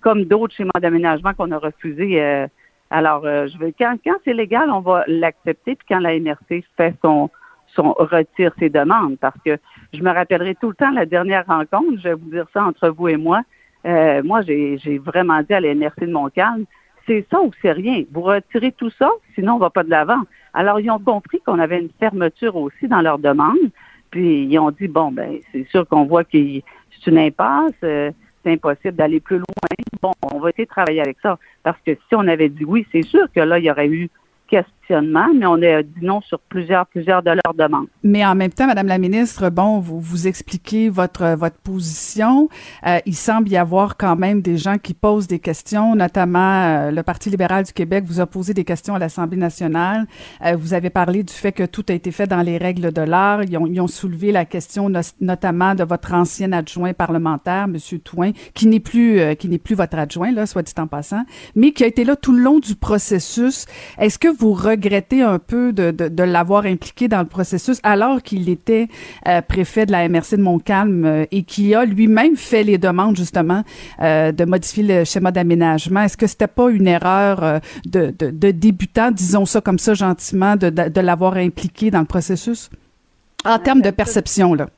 comme 0.00 0.24
d'autres 0.24 0.54
schémas 0.54 0.78
d'aménagement 0.80 1.34
qu'on 1.34 1.50
a 1.50 1.58
refusés. 1.58 2.22
Euh, 2.22 2.46
alors, 2.90 3.26
euh, 3.26 3.48
je 3.48 3.58
veux 3.58 3.72
quand, 3.76 3.96
quand 4.04 4.14
c'est 4.24 4.34
légal, 4.34 4.70
on 4.70 4.80
va 4.80 5.02
l'accepter, 5.08 5.74
puis 5.74 5.86
quand 5.88 5.98
la 5.98 6.18
MRC 6.18 6.64
fait 6.76 6.94
son, 7.02 7.30
son 7.74 7.92
retire 7.98 8.52
ses 8.58 8.68
demandes, 8.68 9.16
parce 9.18 9.36
que 9.44 9.58
je 9.92 10.02
me 10.02 10.10
rappellerai 10.10 10.54
tout 10.54 10.68
le 10.68 10.74
temps 10.74 10.92
la 10.92 11.06
dernière 11.06 11.44
rencontre, 11.46 11.98
je 11.98 12.08
vais 12.08 12.14
vous 12.14 12.30
dire 12.30 12.46
ça 12.52 12.64
entre 12.64 12.88
vous 12.90 13.08
et 13.08 13.16
moi. 13.16 13.42
Euh, 13.86 14.22
moi, 14.24 14.42
j'ai 14.42 14.98
vraiment 14.98 15.40
dit 15.42 15.54
à 15.54 15.60
la 15.60 15.74
de 15.74 16.12
Montcalm, 16.12 16.64
c'est 17.06 17.24
ça 17.30 17.40
ou 17.40 17.52
c'est 17.62 17.72
rien? 17.72 18.04
Vous 18.12 18.22
retirez 18.22 18.72
tout 18.72 18.90
ça, 18.90 19.10
sinon 19.34 19.54
on 19.54 19.58
va 19.58 19.70
pas 19.70 19.84
de 19.84 19.90
l'avant. 19.90 20.22
Alors, 20.54 20.80
ils 20.80 20.90
ont 20.90 20.98
compris 20.98 21.40
qu'on 21.40 21.58
avait 21.58 21.80
une 21.80 21.90
fermeture 22.00 22.56
aussi 22.56 22.88
dans 22.88 23.00
leur 23.00 23.18
demande. 23.18 23.70
Puis, 24.10 24.44
ils 24.44 24.58
ont 24.58 24.70
dit, 24.70 24.88
bon, 24.88 25.12
ben, 25.12 25.38
c'est 25.52 25.68
sûr 25.68 25.86
qu'on 25.86 26.04
voit 26.04 26.24
que 26.24 26.30
c'est 26.32 27.06
une 27.06 27.18
impasse, 27.18 27.72
euh, 27.84 28.10
c'est 28.42 28.52
impossible 28.52 28.96
d'aller 28.96 29.20
plus 29.20 29.36
loin. 29.36 29.46
Bon, 30.02 30.12
on 30.32 30.38
va 30.40 30.50
essayer 30.50 30.64
de 30.64 30.70
travailler 30.70 31.00
avec 31.00 31.18
ça. 31.22 31.38
Parce 31.62 31.78
que 31.86 31.92
si 31.94 32.14
on 32.14 32.26
avait 32.26 32.48
dit 32.48 32.64
oui, 32.64 32.86
c'est 32.90 33.02
sûr 33.02 33.26
que 33.34 33.40
là, 33.40 33.58
il 33.58 33.64
y 33.64 33.70
aurait 33.70 33.88
eu 33.88 34.08
mais 34.90 35.46
on 35.46 35.62
a 35.62 35.82
dit 35.82 35.90
non 36.02 36.20
sur 36.20 36.38
plusieurs, 36.40 36.86
plusieurs 36.86 37.22
de 37.22 37.30
leurs 37.30 37.54
demandes. 37.54 37.86
Mais 38.02 38.24
en 38.24 38.34
même 38.34 38.50
temps, 38.50 38.66
Madame 38.66 38.86
la 38.86 38.98
ministre, 38.98 39.50
bon, 39.50 39.78
vous 39.78 40.00
vous 40.00 40.26
expliquez 40.26 40.88
votre 40.88 41.36
votre 41.36 41.56
position. 41.58 42.48
Euh, 42.86 42.98
il 43.06 43.14
semble 43.14 43.48
y 43.48 43.56
avoir 43.56 43.96
quand 43.96 44.16
même 44.16 44.40
des 44.40 44.56
gens 44.56 44.78
qui 44.78 44.94
posent 44.94 45.26
des 45.26 45.38
questions, 45.38 45.94
notamment 45.94 46.64
euh, 46.64 46.90
le 46.90 47.02
Parti 47.02 47.30
libéral 47.30 47.64
du 47.64 47.72
Québec 47.72 48.04
vous 48.06 48.20
a 48.20 48.26
posé 48.26 48.54
des 48.54 48.64
questions 48.64 48.94
à 48.94 48.98
l'Assemblée 48.98 49.36
nationale. 49.36 50.06
Euh, 50.44 50.56
vous 50.56 50.74
avez 50.74 50.90
parlé 50.90 51.22
du 51.22 51.32
fait 51.32 51.52
que 51.52 51.64
tout 51.64 51.84
a 51.88 51.92
été 51.92 52.10
fait 52.10 52.26
dans 52.26 52.42
les 52.42 52.58
règles 52.58 52.92
de 52.92 53.02
l'art. 53.02 53.42
Ils 53.44 53.56
ont, 53.58 53.66
ils 53.66 53.80
ont 53.80 53.86
soulevé 53.86 54.32
la 54.32 54.44
question 54.44 54.90
notamment 55.20 55.74
de 55.74 55.84
votre 55.84 56.14
ancien 56.14 56.52
adjoint 56.52 56.92
parlementaire, 56.92 57.68
Monsieur 57.68 57.98
Touin, 57.98 58.32
qui 58.54 58.66
n'est 58.66 58.80
plus 58.80 59.20
qui 59.36 59.48
n'est 59.48 59.58
plus 59.58 59.74
votre 59.74 59.98
adjoint 59.98 60.32
là, 60.32 60.46
soit 60.46 60.62
dit 60.62 60.72
en 60.78 60.86
passant, 60.86 61.24
mais 61.54 61.72
qui 61.72 61.84
a 61.84 61.86
été 61.86 62.04
là 62.04 62.16
tout 62.16 62.32
le 62.32 62.40
long 62.40 62.58
du 62.58 62.74
processus. 62.74 63.66
Est-ce 63.98 64.18
que 64.18 64.28
vous 64.28 64.52
regrettez 64.76 65.22
un 65.22 65.38
peu 65.38 65.72
de, 65.72 65.90
de, 65.90 66.22
l'avoir 66.22 66.66
impliqué 66.66 67.08
dans 67.08 67.20
le 67.20 67.26
processus 67.26 67.80
alors 67.82 68.22
qu'il 68.22 68.48
était 68.48 68.88
euh, 69.26 69.40
préfet 69.40 69.86
de 69.86 69.92
la 69.92 70.08
MRC 70.08 70.36
de 70.36 70.42
Montcalm 70.42 71.04
euh, 71.04 71.24
et 71.32 71.42
qui 71.42 71.74
a 71.74 71.84
lui-même 71.84 72.36
fait 72.36 72.62
les 72.62 72.78
demandes 72.78 73.16
justement 73.16 73.62
euh, 74.00 74.32
de 74.32 74.44
modifier 74.44 74.82
le 74.82 75.04
schéma 75.04 75.32
d'aménagement. 75.32 76.02
Est-ce 76.02 76.16
que 76.16 76.26
c'était 76.26 76.46
pas 76.46 76.70
une 76.70 76.86
erreur 76.86 77.60
de, 77.86 78.14
de, 78.16 78.30
de, 78.30 78.50
débutant, 78.50 79.10
disons 79.10 79.46
ça 79.46 79.60
comme 79.60 79.78
ça 79.78 79.94
gentiment, 79.94 80.56
de, 80.56 80.70
de, 80.70 81.00
l'avoir 81.00 81.36
impliqué 81.36 81.90
dans 81.90 82.00
le 82.00 82.06
processus? 82.06 82.70
En 83.44 83.58
termes 83.58 83.82
de 83.82 83.90
perception 83.90 84.54
là? 84.54 84.68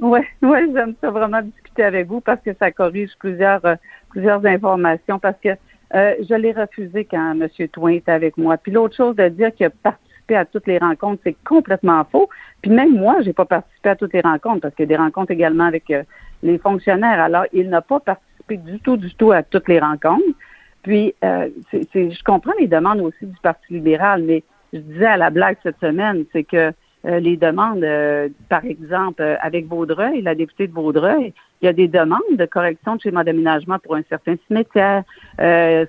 Oui, 0.00 0.20
ouais, 0.42 0.66
j'aime 0.74 0.94
ça 1.00 1.10
vraiment 1.10 1.42
discuter 1.42 1.84
avec 1.84 2.08
vous 2.08 2.20
parce 2.20 2.40
que 2.42 2.50
ça 2.58 2.70
corrige 2.70 3.10
plusieurs 3.18 3.62
plusieurs 4.10 4.44
informations 4.46 5.18
parce 5.18 5.36
que 5.42 5.50
euh, 5.94 6.14
je 6.28 6.34
l'ai 6.34 6.52
refusé 6.52 7.04
quand 7.04 7.32
M. 7.32 7.48
Twain 7.68 7.92
était 7.92 8.12
avec 8.12 8.36
moi. 8.36 8.56
Puis 8.56 8.72
l'autre 8.72 8.96
chose 8.96 9.16
de 9.16 9.28
dire 9.28 9.54
qu'il 9.54 9.66
a 9.66 9.70
participé 9.70 10.36
à 10.36 10.44
toutes 10.44 10.66
les 10.66 10.78
rencontres, 10.78 11.20
c'est 11.24 11.36
complètement 11.44 12.04
faux. 12.04 12.28
Puis 12.62 12.70
même 12.70 12.96
moi, 12.96 13.20
j'ai 13.20 13.32
pas 13.32 13.44
participé 13.44 13.90
à 13.90 13.96
toutes 13.96 14.12
les 14.12 14.20
rencontres 14.20 14.60
parce 14.62 14.74
qu'il 14.74 14.84
y 14.84 14.92
a 14.92 14.96
des 14.96 15.02
rencontres 15.02 15.30
également 15.30 15.64
avec 15.64 15.90
euh, 15.90 16.02
les 16.42 16.58
fonctionnaires. 16.58 17.20
Alors, 17.20 17.44
il 17.52 17.68
n'a 17.68 17.82
pas 17.82 18.00
participé 18.00 18.56
du 18.56 18.80
tout, 18.80 18.96
du 18.96 19.14
tout 19.14 19.32
à 19.32 19.42
toutes 19.42 19.68
les 19.68 19.78
rencontres. 19.78 20.24
Puis, 20.82 21.14
euh, 21.24 21.48
je 21.72 22.22
comprends 22.24 22.52
les 22.58 22.66
demandes 22.66 23.00
aussi 23.00 23.26
du 23.26 23.36
Parti 23.42 23.72
libéral, 23.72 24.22
mais 24.22 24.42
je 24.72 24.78
disais 24.78 25.06
à 25.06 25.16
la 25.16 25.30
blague 25.30 25.56
cette 25.62 25.78
semaine, 25.80 26.24
c'est 26.32 26.44
que 26.44 26.72
euh, 27.06 27.20
les 27.20 27.36
demandes, 27.36 27.84
euh, 27.84 28.28
par 28.48 28.64
exemple, 28.64 29.20
euh, 29.20 29.36
avec 29.42 29.66
Vaudreuil, 29.66 30.22
la 30.22 30.34
députée 30.34 30.66
de 30.66 30.72
Vaudreuil, 30.72 31.34
il 31.60 31.66
y 31.66 31.68
a 31.68 31.74
des 31.74 31.88
demandes 31.88 32.20
de 32.30 32.46
correction 32.46 32.96
de 32.96 33.02
schéma 33.02 33.24
d'aménagement 33.24 33.78
pour 33.78 33.96
un 33.96 34.02
certain 34.08 34.36
cimetière. 34.46 35.02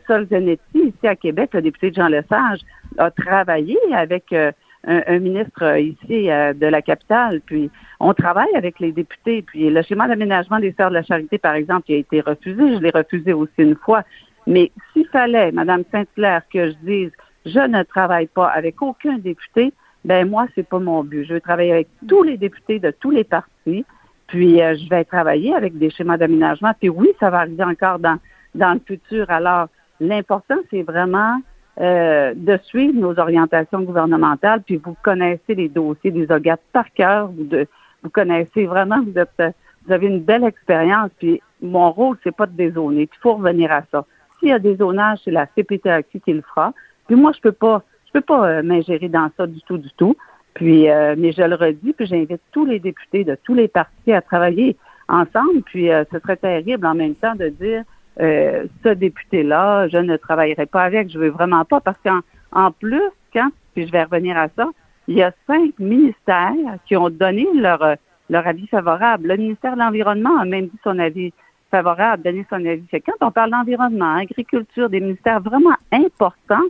Sol 0.07 0.27
Zanetti, 0.29 0.61
ici 0.75 1.07
à 1.07 1.15
Québec, 1.15 1.51
le 1.53 1.61
député 1.61 1.91
de 1.91 1.95
Jean 1.95 2.07
Lesage, 2.07 2.59
a 2.97 3.11
travaillé 3.11 3.77
avec 3.93 4.33
un, 4.33 5.19
ministre 5.19 5.77
ici 5.77 6.27
de 6.27 6.65
la 6.65 6.81
capitale, 6.81 7.41
puis 7.45 7.69
on 7.99 8.13
travaille 8.13 8.55
avec 8.55 8.79
les 8.79 8.93
députés, 8.93 9.41
puis 9.41 9.69
le 9.69 9.81
schéma 9.81 10.07
d'aménagement 10.07 10.59
des 10.59 10.73
Sœurs 10.77 10.89
de 10.89 10.95
la 10.95 11.03
Charité, 11.03 11.37
par 11.39 11.55
exemple, 11.55 11.87
qui 11.87 11.95
a 11.95 11.97
été 11.97 12.21
refusé, 12.21 12.75
je 12.75 12.79
l'ai 12.79 12.91
refusé 12.91 13.33
aussi 13.33 13.51
une 13.57 13.75
fois. 13.75 14.03
Mais 14.47 14.71
s'il 14.93 15.07
fallait, 15.07 15.51
Madame 15.51 15.83
Saint-Hilaire, 15.91 16.43
que 16.53 16.69
je 16.69 16.75
dise, 16.83 17.11
je 17.45 17.59
ne 17.59 17.83
travaille 17.83 18.27
pas 18.27 18.47
avec 18.47 18.81
aucun 18.81 19.17
député, 19.17 19.73
ben 20.05 20.29
moi, 20.29 20.47
c'est 20.53 20.67
pas 20.67 20.79
mon 20.79 21.03
but. 21.03 21.25
Je 21.25 21.33
veux 21.33 21.41
travailler 21.41 21.73
avec 21.73 21.87
tous 22.07 22.23
les 22.23 22.37
députés 22.37 22.79
de 22.79 22.91
tous 22.91 23.11
les 23.11 23.23
partis, 23.23 23.85
puis 24.27 24.61
euh, 24.61 24.75
je 24.75 24.87
vais 24.87 25.03
travailler 25.03 25.53
avec 25.53 25.77
des 25.77 25.89
schémas 25.89 26.17
d'aménagement. 26.17 26.71
Puis 26.79 26.89
oui, 26.89 27.09
ça 27.19 27.31
va 27.31 27.39
arriver 27.39 27.63
encore 27.63 27.99
dans, 27.99 28.17
dans 28.53 28.73
le 28.73 28.81
futur. 28.85 29.29
Alors, 29.29 29.67
l'important, 29.99 30.57
c'est 30.69 30.83
vraiment 30.83 31.39
euh, 31.81 32.33
de 32.35 32.57
suivre 32.65 32.93
nos 32.93 33.19
orientations 33.19 33.81
gouvernementales, 33.81 34.61
puis 34.61 34.77
vous 34.77 34.95
connaissez 35.01 35.55
les 35.55 35.69
dossiers 35.69 36.11
des 36.11 36.31
OGAT 36.31 36.59
par 36.71 36.91
cœur, 36.93 37.31
vous, 37.31 38.09
connaissez 38.11 38.65
vraiment, 38.65 39.01
vous 39.01 39.19
êtes 39.19 39.55
vous 39.85 39.93
avez 39.93 40.07
une 40.07 40.21
belle 40.21 40.43
expérience, 40.43 41.11
puis 41.19 41.41
mon 41.61 41.91
rôle, 41.91 42.17
c'est 42.23 42.35
pas 42.35 42.45
de 42.45 42.55
dézoner, 42.55 43.09
il 43.11 43.19
faut 43.21 43.35
revenir 43.35 43.71
à 43.71 43.81
ça. 43.91 44.05
S'il 44.39 44.49
y 44.49 44.51
a 44.51 44.59
des 44.59 44.75
zonages, 44.77 45.19
c'est 45.25 45.31
la 45.31 45.47
CPTAQ 45.47 46.19
qui 46.19 46.33
le 46.33 46.41
fera. 46.41 46.73
Puis 47.07 47.15
moi, 47.15 47.31
je 47.35 47.41
peux 47.41 47.51
pas 47.51 47.83
peux 48.15 48.21
pas 48.21 48.47
euh, 48.47 48.63
m'ingérer 48.63 49.09
dans 49.09 49.29
ça 49.37 49.45
du 49.45 49.61
tout, 49.61 49.77
du 49.77 49.89
tout. 49.97 50.15
Puis, 50.53 50.89
euh, 50.89 51.15
mais 51.17 51.33
je 51.33 51.41
le 51.41 51.55
redis, 51.55 51.93
puis 51.93 52.05
j'invite 52.05 52.41
tous 52.51 52.65
les 52.65 52.79
députés 52.79 53.23
de 53.25 53.37
tous 53.43 53.53
les 53.53 53.67
partis 53.67 54.13
à 54.13 54.21
travailler 54.21 54.77
ensemble. 55.09 55.61
Puis, 55.65 55.91
euh, 55.91 56.05
ce 56.11 56.19
serait 56.19 56.37
terrible 56.37 56.85
en 56.85 56.95
même 56.95 57.15
temps 57.15 57.35
de 57.35 57.49
dire 57.49 57.83
ce 58.17 58.93
député-là, 58.93 59.89
je 59.89 59.97
ne 59.97 60.15
travaillerai 60.15 60.67
pas 60.67 60.83
avec, 60.83 61.11
je 61.11 61.19
veux 61.19 61.31
vraiment 61.31 61.65
pas, 61.65 61.81
parce 61.81 61.97
qu'en 62.01 62.21
en 62.53 62.71
plus, 62.71 63.03
quand, 63.33 63.49
puis 63.73 63.85
je 63.85 63.91
vais 63.91 64.03
revenir 64.03 64.37
à 64.37 64.47
ça, 64.55 64.69
il 65.09 65.17
y 65.17 65.21
a 65.21 65.33
cinq 65.47 65.77
ministères 65.79 66.77
qui 66.87 66.95
ont 66.95 67.09
donné 67.09 67.45
leur 67.53 67.97
leur 68.29 68.47
avis 68.47 68.67
favorable. 68.67 69.27
Le 69.27 69.35
ministère 69.35 69.75
de 69.75 69.79
l'Environnement 69.79 70.39
a 70.39 70.45
même 70.45 70.67
dit 70.67 70.79
son 70.81 70.97
avis 70.97 71.33
favorable, 71.71 72.23
donné 72.23 72.45
son 72.49 72.65
avis. 72.65 72.85
Quand 72.91 73.27
on 73.27 73.31
parle 73.31 73.51
d'environnement, 73.51 74.15
agriculture, 74.15 74.89
des 74.89 75.01
ministères 75.01 75.41
vraiment 75.41 75.75
importants, 75.91 76.63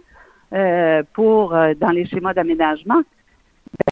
euh, 0.54 1.04
pour 1.14 1.54
euh, 1.56 1.74
dans 1.74 1.90
les 1.90 2.06
schémas 2.06 2.34
d'aménagement, 2.34 3.02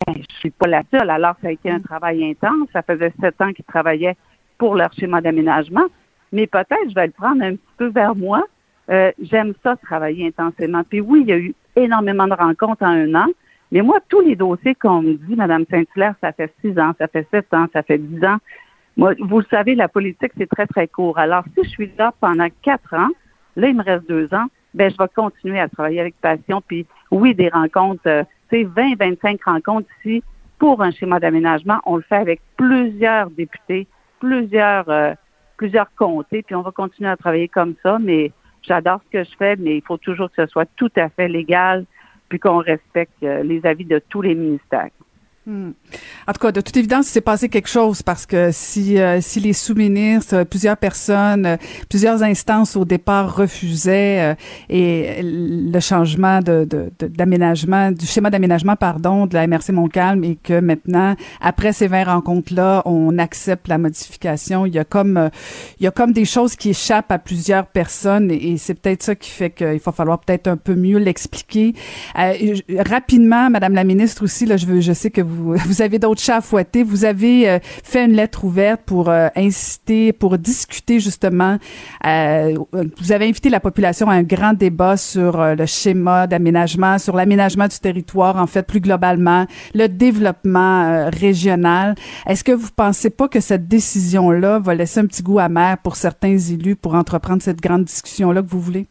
ben, 0.07 0.15
je 0.15 0.35
suis 0.35 0.51
pas 0.51 0.67
la 0.67 0.83
seule. 0.91 1.09
Alors, 1.09 1.35
ça 1.41 1.49
a 1.49 1.51
été 1.51 1.69
un 1.69 1.79
travail 1.79 2.23
intense. 2.23 2.69
Ça 2.71 2.81
faisait 2.81 3.13
sept 3.19 3.41
ans 3.41 3.51
qu'ils 3.53 3.65
travaillaient 3.65 4.15
pour 4.57 4.75
leur 4.75 4.93
schéma 4.93 5.21
d'aménagement. 5.21 5.85
Mais 6.31 6.47
peut-être, 6.47 6.89
je 6.89 6.95
vais 6.95 7.07
le 7.07 7.11
prendre 7.11 7.43
un 7.43 7.51
petit 7.51 7.73
peu 7.77 7.87
vers 7.87 8.15
moi. 8.15 8.43
Euh, 8.89 9.11
j'aime 9.21 9.53
ça, 9.63 9.75
travailler 9.77 10.27
intensément. 10.27 10.83
Puis 10.83 11.01
oui, 11.01 11.21
il 11.21 11.27
y 11.27 11.33
a 11.33 11.37
eu 11.37 11.53
énormément 11.75 12.27
de 12.27 12.33
rencontres 12.33 12.83
en 12.83 12.87
un 12.87 13.15
an. 13.15 13.27
Mais 13.71 13.81
moi, 13.81 13.99
tous 14.07 14.21
les 14.21 14.35
dossiers 14.35 14.75
qu'on 14.75 15.01
me 15.01 15.13
dit, 15.13 15.35
Mme 15.35 15.65
Saint-Hilaire, 15.69 16.15
ça 16.21 16.31
fait 16.31 16.53
six 16.61 16.77
ans, 16.77 16.93
ça 16.99 17.07
fait 17.07 17.27
sept 17.31 17.51
ans, 17.53 17.65
ça 17.73 17.81
fait 17.81 17.97
dix 17.97 18.23
ans. 18.23 18.37
Moi, 18.97 19.13
vous 19.19 19.39
le 19.39 19.45
savez, 19.49 19.73
la 19.73 19.87
politique, 19.87 20.31
c'est 20.37 20.49
très, 20.49 20.67
très 20.67 20.87
court. 20.87 21.17
Alors, 21.17 21.43
si 21.55 21.63
je 21.63 21.69
suis 21.69 21.91
là 21.97 22.13
pendant 22.19 22.47
quatre 22.61 22.93
ans, 22.93 23.09
là, 23.55 23.67
il 23.67 23.75
me 23.75 23.83
reste 23.83 24.07
deux 24.07 24.31
ans, 24.33 24.45
ben 24.73 24.91
je 24.91 24.97
vais 24.97 25.09
continuer 25.15 25.59
à 25.59 25.67
travailler 25.69 25.99
avec 25.99 26.15
passion. 26.19 26.61
Puis 26.65 26.85
oui, 27.11 27.35
des 27.35 27.49
rencontres, 27.49 28.01
euh, 28.07 28.23
c'est 28.49 28.63
20, 28.63 28.95
25 28.97 29.43
rencontres 29.43 29.87
ici 29.99 30.23
pour 30.59 30.81
un 30.81 30.91
schéma 30.91 31.19
d'aménagement. 31.19 31.79
On 31.85 31.97
le 31.97 32.01
fait 32.03 32.15
avec 32.15 32.41
plusieurs 32.57 33.29
députés, 33.29 33.87
plusieurs, 34.19 34.89
euh, 34.89 35.13
plusieurs 35.57 35.93
comtés, 35.95 36.43
puis 36.43 36.55
on 36.55 36.61
va 36.61 36.71
continuer 36.71 37.09
à 37.09 37.17
travailler 37.17 37.47
comme 37.47 37.75
ça. 37.83 37.99
Mais 37.99 38.31
j'adore 38.61 39.01
ce 39.05 39.17
que 39.17 39.23
je 39.23 39.35
fais, 39.37 39.55
mais 39.55 39.77
il 39.77 39.81
faut 39.83 39.97
toujours 39.97 40.29
que 40.31 40.45
ce 40.45 40.51
soit 40.51 40.67
tout 40.75 40.91
à 40.95 41.09
fait 41.09 41.27
légal, 41.27 41.85
puis 42.29 42.39
qu'on 42.39 42.57
respecte 42.57 43.21
euh, 43.23 43.43
les 43.43 43.65
avis 43.65 43.85
de 43.85 43.99
tous 44.09 44.21
les 44.21 44.35
ministères. 44.35 44.89
Hmm. 45.45 45.71
En 46.25 46.31
tout 46.31 46.39
cas, 46.39 46.53
de 46.53 46.61
toute 46.61 46.77
évidence, 46.77 47.09
il 47.09 47.11
s'est 47.11 47.19
passé 47.19 47.49
quelque 47.49 47.67
chose 47.67 48.01
parce 48.01 48.25
que 48.25 48.51
si 48.53 48.97
euh, 48.97 49.19
si 49.19 49.41
les 49.41 49.51
sous-ministres, 49.51 50.37
euh, 50.37 50.45
plusieurs 50.45 50.77
personnes, 50.77 51.45
euh, 51.45 51.57
plusieurs 51.89 52.23
instances 52.23 52.77
au 52.77 52.85
départ 52.85 53.35
refusaient 53.35 54.37
et 54.69 55.19
le 55.21 55.79
changement 55.81 56.39
de 56.39 56.65
d'aménagement 56.97 57.91
du 57.91 58.05
schéma 58.05 58.29
d'aménagement 58.29 58.77
pardon 58.77 59.25
de 59.25 59.33
la 59.33 59.45
MRC 59.45 59.73
Montcalm 59.73 60.23
et 60.23 60.37
que 60.37 60.61
maintenant 60.61 61.15
après 61.41 61.73
ces 61.73 61.87
20 61.87 62.05
rencontres 62.05 62.53
là, 62.53 62.81
on 62.85 63.17
accepte 63.17 63.67
la 63.67 63.77
modification, 63.77 64.65
il 64.65 64.73
y 64.73 64.79
a 64.79 64.85
comme 64.85 65.29
il 65.77 65.83
y 65.83 65.87
a 65.87 65.91
comme 65.91 66.13
des 66.13 66.25
choses 66.25 66.55
qui 66.55 66.69
échappent 66.69 67.11
à 67.11 67.19
plusieurs 67.19 67.65
personnes 67.65 68.31
et, 68.31 68.55
c'est 68.57 68.75
peut-être 68.75 69.03
ça 69.03 69.15
qui 69.15 69.29
fait 69.29 69.49
qu'il 69.49 69.79
va 69.79 69.91
falloir 69.91 70.19
peut-être 70.19 70.47
un 70.47 70.55
peu 70.55 70.75
mieux 70.75 70.99
l'expliquer 70.99 71.73
rapidement 72.15 73.49
madame 73.49 73.73
la 73.73 73.83
ministre 73.83 74.23
aussi 74.23 74.45
là 74.45 74.55
je 74.55 74.65
veux 74.65 74.79
je 74.79 74.93
sais 74.93 75.11
que 75.11 75.21
vous 75.21 75.32
vous, 75.65 75.81
avez 75.81 75.99
d'autres 75.99 76.21
chats 76.21 76.37
à 76.37 76.41
fouetter. 76.41 76.83
Vous 76.83 77.05
avez 77.05 77.49
euh, 77.49 77.59
fait 77.61 78.05
une 78.05 78.13
lettre 78.13 78.43
ouverte 78.43 78.81
pour 78.85 79.09
euh, 79.09 79.27
inciter, 79.35 80.13
pour 80.13 80.37
discuter 80.37 80.99
justement. 80.99 81.57
Euh, 82.05 82.55
vous 82.71 83.11
avez 83.11 83.27
invité 83.27 83.49
la 83.49 83.59
population 83.59 84.09
à 84.09 84.13
un 84.13 84.23
grand 84.23 84.53
débat 84.53 84.97
sur 84.97 85.55
le 85.55 85.65
schéma 85.65 86.27
d'aménagement, 86.27 86.97
sur 86.97 87.15
l'aménagement 87.15 87.67
du 87.67 87.79
territoire, 87.79 88.37
en 88.37 88.47
fait, 88.47 88.65
plus 88.65 88.79
globalement, 88.79 89.45
le 89.73 89.87
développement 89.87 91.09
régional. 91.09 91.95
Est-ce 92.27 92.43
que 92.43 92.51
vous 92.51 92.69
pensez 92.75 93.09
pas 93.09 93.27
que 93.27 93.39
cette 93.39 93.67
décision-là 93.67 94.59
va 94.59 94.75
laisser 94.75 94.99
un 94.99 95.05
petit 95.05 95.23
goût 95.23 95.39
amer 95.39 95.77
pour 95.79 95.95
certains 95.95 96.37
élus 96.37 96.75
pour 96.75 96.95
entreprendre 96.95 97.41
cette 97.41 97.61
grande 97.61 97.83
discussion-là 97.85 98.41
que 98.41 98.47
vous 98.47 98.61
voulez? 98.61 98.87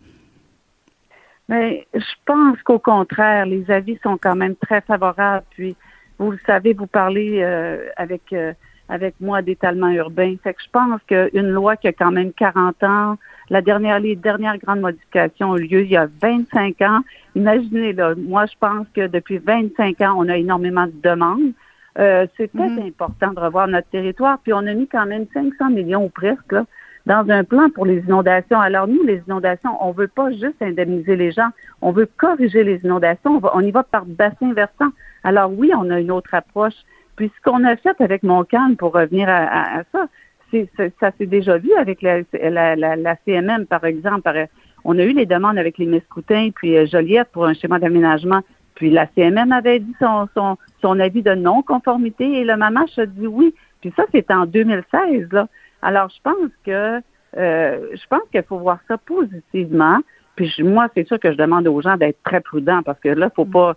Mais 1.49 1.87
je 1.93 2.15
pense 2.25 2.61
qu'au 2.63 2.79
contraire, 2.79 3.47
les 3.47 3.71
avis 3.71 3.99
sont 4.03 4.17
quand 4.17 4.35
même 4.35 4.57
très 4.57 4.81
favorables. 4.81 5.45
Puis, 5.51 5.77
vous 6.23 6.31
le 6.33 6.41
savez, 6.47 6.73
vous 6.73 6.87
parlez 6.87 7.43
euh, 7.43 7.88
avec 7.97 8.33
euh, 8.33 8.52
avec 8.88 9.14
moi 9.21 9.43
d'étalement 9.43 9.88
urbain. 9.88 10.35
Fait 10.43 10.55
que 10.55 10.62
je 10.62 10.71
pense 10.71 11.00
qu'une 11.07 11.49
loi 11.49 11.76
qui 11.76 11.88
a 11.88 11.93
quand 11.93 12.12
même 12.12 12.33
40 12.33 12.83
ans, 12.85 13.17
la 13.49 13.62
dernière, 13.62 13.99
les 14.00 14.17
dernières 14.17 14.59
grandes 14.59 14.81
modifications 14.81 15.50
ont 15.50 15.57
eu 15.57 15.67
lieu 15.67 15.83
il 15.83 15.91
y 15.91 15.97
a 15.97 16.09
25 16.21 16.81
ans. 16.83 17.00
Imaginez, 17.35 17.93
là, 17.93 18.14
moi, 18.17 18.47
je 18.47 18.55
pense 18.61 18.87
que 18.95 19.07
depuis 19.07 19.38
25 19.38 20.00
ans, 20.02 20.14
on 20.19 20.29
a 20.29 20.37
énormément 20.37 20.87
de 20.87 20.95
demandes. 21.02 21.52
Euh, 21.99 22.26
c'est 22.37 22.49
peut-être 22.49 22.73
mm-hmm. 22.73 22.88
important 22.88 23.33
de 23.33 23.41
revoir 23.41 23.69
notre 23.69 23.88
territoire. 23.88 24.38
Puis 24.43 24.52
on 24.52 24.67
a 24.67 24.75
mis 24.75 24.88
quand 24.88 25.07
même 25.07 25.26
500 25.33 25.71
millions 25.71 26.05
ou 26.05 26.09
presque 26.09 26.52
là, 26.52 26.64
dans 27.07 27.29
un 27.31 27.45
plan 27.45 27.69
pour 27.71 27.87
les 27.87 27.99
inondations. 27.99 28.61
Alors 28.61 28.87
nous, 28.87 29.03
les 29.05 29.23
inondations, 29.27 29.71
on 29.81 29.93
veut 29.93 30.09
pas 30.09 30.31
juste 30.31 30.61
indemniser 30.61 31.17
les 31.17 31.33
gens, 31.33 31.49
on 31.81 31.93
veut 31.93 32.09
corriger 32.17 32.65
les 32.65 32.81
inondations. 32.85 33.41
On, 33.53 33.61
y 33.61 33.71
va 33.71 33.83
par 33.83 34.05
bassin 34.05 34.53
versant. 34.53 34.91
Alors 35.25 35.51
oui, 35.53 35.73
on 35.77 35.91
a 35.91 36.01
une 36.01 36.11
autre 36.11 36.35
approche. 36.35 36.75
Puis 37.17 37.31
ce 37.37 37.51
qu'on 37.51 37.65
a 37.65 37.77
fait 37.77 38.01
avec 38.01 38.23
Montcalm, 38.23 38.77
pour 38.77 38.93
revenir 38.93 39.29
à, 39.29 39.83
ça, 39.93 40.07
c'est, 40.51 40.69
ça 41.01 41.11
s'est 41.19 41.27
déjà 41.27 41.59
vu 41.59 41.73
avec 41.75 42.03
la, 42.03 42.77
la, 42.77 43.17
CMM, 43.25 43.67
par 43.67 43.85
exemple. 43.85 44.47
On 44.85 44.99
a 44.99 45.03
eu 45.03 45.13
les 45.13 45.27
demandes 45.27 45.59
avec 45.59 45.79
les 45.79 45.87
Mescoutins 45.87 46.51
puis 46.55 46.77
euh, 46.77 46.87
Joliette 46.87 47.29
pour 47.33 47.47
un 47.47 47.55
schéma 47.55 47.79
d'aménagement. 47.79 48.41
Puis 48.75 48.91
la 48.91 49.07
CMM 49.15 49.53
avait 49.53 49.81
dit 49.81 49.95
son, 50.01 50.29
son, 50.35 50.57
son 50.81 50.99
avis 50.99 51.23
de 51.23 51.35
non-conformité 51.35 52.41
et 52.41 52.45
le 52.45 52.57
MAMACH 52.57 52.99
a 52.99 53.07
dit 53.07 53.27
oui. 53.27 53.55
Puis 53.81 53.93
ça, 53.97 54.05
c'est 54.13 54.31
en 54.31 54.47
2016, 54.47 55.29
là. 55.33 55.49
Alors, 55.83 56.09
je 56.09 56.21
pense 56.23 56.51
que 56.65 57.01
euh, 57.37 57.87
je 57.93 58.07
pense 58.09 58.23
qu'il 58.31 58.43
faut 58.43 58.59
voir 58.59 58.79
ça 58.89 58.99
positivement. 58.99 59.99
Puis 60.37 60.55
moi, 60.62 60.89
c'est 60.95 61.07
sûr 61.07 61.19
que 61.19 61.33
je 61.33 61.37
demande 61.37 61.67
aux 61.67 61.81
gens 61.81 61.97
d'être 61.97 62.23
très 62.25 62.41
prudents 62.41 62.83
parce 62.83 63.01
que 63.01 63.09
là, 63.09 63.31
faut 63.35 63.45
pas 63.45 63.77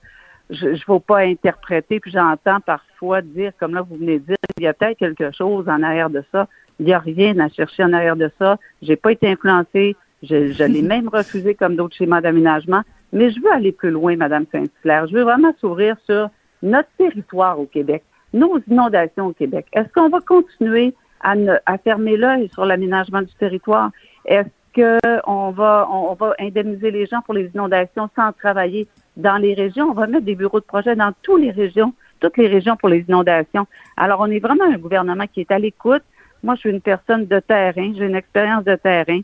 je 0.51 0.67
ne 0.67 0.77
faut 0.77 0.99
pas 0.99 1.19
interpréter, 1.21 1.99
puis 1.99 2.11
j'entends 2.11 2.59
parfois 2.59 3.21
dire, 3.21 3.51
comme 3.59 3.73
là, 3.73 3.81
vous 3.81 3.95
venez 3.95 4.19
de 4.19 4.25
dire, 4.25 4.37
il 4.57 4.63
y 4.63 4.67
a 4.67 4.73
peut-être 4.73 4.99
quelque 4.99 5.31
chose 5.31 5.67
en 5.67 5.81
arrière 5.81 6.11
de 6.11 6.23
ça. 6.31 6.47
Il 6.79 6.85
n'y 6.85 6.93
a 6.93 6.99
rien 6.99 7.39
à 7.39 7.49
chercher 7.49 7.83
en 7.83 7.93
arrière 7.93 8.15
de 8.15 8.29
ça. 8.37 8.57
J'ai 8.81 8.95
pas 8.95 9.11
été 9.11 9.27
influencée. 9.27 9.95
Je, 10.21 10.51
je 10.51 10.63
l'ai 10.63 10.81
même 10.83 11.07
refusé 11.07 11.55
comme 11.55 11.75
d'autres 11.75 11.95
schémas 11.95 12.21
d'aménagement. 12.21 12.83
Mais 13.11 13.31
je 13.31 13.39
veux 13.39 13.51
aller 13.51 13.71
plus 13.71 13.91
loin, 13.91 14.15
Madame 14.17 14.45
Saint-Hilaire. 14.51 15.07
Je 15.07 15.13
veux 15.13 15.23
vraiment 15.23 15.53
s'ouvrir 15.59 15.95
sur 16.05 16.29
notre 16.61 16.89
territoire 16.97 17.59
au 17.59 17.65
Québec, 17.65 18.03
nos 18.33 18.59
inondations 18.69 19.27
au 19.27 19.33
Québec. 19.33 19.65
Est-ce 19.73 19.91
qu'on 19.93 20.09
va 20.09 20.19
continuer 20.19 20.93
à, 21.21 21.77
fermer 21.77 22.17
l'œil 22.17 22.49
sur 22.53 22.65
l'aménagement 22.65 23.21
du 23.21 23.33
territoire? 23.35 23.91
Est-ce 24.25 24.49
qu'on 24.75 25.51
va, 25.51 25.87
on, 25.91 26.13
va 26.13 26.35
indemniser 26.39 26.91
les 26.91 27.05
gens 27.05 27.21
pour 27.21 27.33
les 27.33 27.49
inondations 27.53 28.09
sans 28.15 28.31
travailler 28.33 28.87
dans 29.17 29.37
les 29.37 29.53
régions? 29.53 29.89
On 29.89 29.93
va 29.93 30.07
mettre 30.07 30.25
des 30.25 30.35
bureaux 30.35 30.59
de 30.59 30.65
projet 30.65 30.95
dans 30.95 31.13
toutes 31.21 31.41
les 31.41 31.51
régions, 31.51 31.93
toutes 32.19 32.37
les 32.37 32.47
régions 32.47 32.75
pour 32.75 32.89
les 32.89 33.05
inondations. 33.07 33.67
Alors, 33.97 34.19
on 34.19 34.27
est 34.27 34.39
vraiment 34.39 34.65
un 34.65 34.77
gouvernement 34.77 35.25
qui 35.31 35.41
est 35.41 35.51
à 35.51 35.59
l'écoute. 35.59 36.03
Moi, 36.43 36.55
je 36.55 36.61
suis 36.61 36.69
une 36.69 36.81
personne 36.81 37.25
de 37.25 37.39
terrain, 37.39 37.93
j'ai 37.95 38.05
une 38.05 38.15
expérience 38.15 38.63
de 38.63 38.75
terrain. 38.75 39.21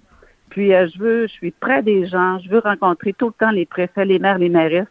Puis, 0.50 0.74
euh, 0.74 0.88
je 0.94 1.00
veux, 1.00 1.28
je 1.28 1.34
suis 1.34 1.52
près 1.52 1.82
des 1.82 2.08
gens, 2.08 2.40
je 2.40 2.50
veux 2.50 2.60
rencontrer 2.60 3.14
tout 3.14 3.28
le 3.28 3.34
temps 3.34 3.52
les 3.52 3.66
préfets, 3.66 4.06
les 4.06 4.20
maires, 4.20 4.38
les 4.38 4.50
mairesses. 4.50 4.88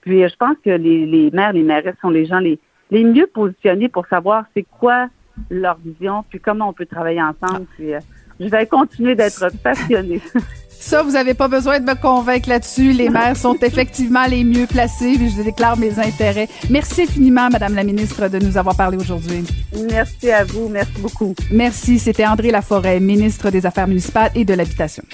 Puis, 0.00 0.22
euh, 0.22 0.28
je 0.28 0.36
pense 0.36 0.56
que 0.64 0.70
les, 0.70 1.06
les 1.06 1.30
maires, 1.30 1.52
les 1.52 1.62
mairesses 1.62 1.96
sont 2.00 2.10
les 2.10 2.26
gens 2.26 2.38
les, 2.38 2.58
les 2.90 3.04
mieux 3.04 3.26
positionnés 3.26 3.88
pour 3.88 4.06
savoir 4.06 4.44
c'est 4.54 4.66
quoi 4.78 5.08
leur 5.50 5.78
vision, 5.78 6.24
puis 6.28 6.40
comment 6.40 6.68
on 6.68 6.72
peut 6.72 6.86
travailler 6.86 7.22
ensemble. 7.22 7.66
Puis, 7.76 7.94
euh, 7.94 8.00
je 8.40 8.46
vais 8.48 8.66
continuer 8.66 9.14
d'être 9.14 9.50
passionnée. 9.62 10.20
Ça, 10.82 11.04
vous 11.04 11.12
n'avez 11.12 11.34
pas 11.34 11.46
besoin 11.46 11.78
de 11.78 11.84
me 11.84 11.94
convaincre 11.94 12.48
là-dessus. 12.48 12.92
Les 12.92 13.08
maires 13.10 13.36
sont 13.36 13.54
effectivement 13.62 14.26
les 14.26 14.42
mieux 14.42 14.66
placés. 14.66 15.14
Je 15.14 15.42
déclare 15.42 15.78
mes 15.78 16.00
intérêts. 16.00 16.48
Merci 16.70 17.02
infiniment, 17.02 17.48
Madame 17.50 17.76
la 17.76 17.84
ministre, 17.84 18.28
de 18.28 18.40
nous 18.40 18.58
avoir 18.58 18.76
parlé 18.76 18.96
aujourd'hui. 18.96 19.44
Merci 19.88 20.32
à 20.32 20.42
vous. 20.42 20.68
Merci 20.68 21.00
beaucoup. 21.00 21.34
Merci. 21.52 22.00
C'était 22.00 22.26
André 22.26 22.50
Laforêt, 22.50 22.98
ministre 22.98 23.50
des 23.50 23.64
Affaires 23.64 23.86
municipales 23.86 24.32
et 24.34 24.44
de 24.44 24.54
l'Habitation. 24.54 25.04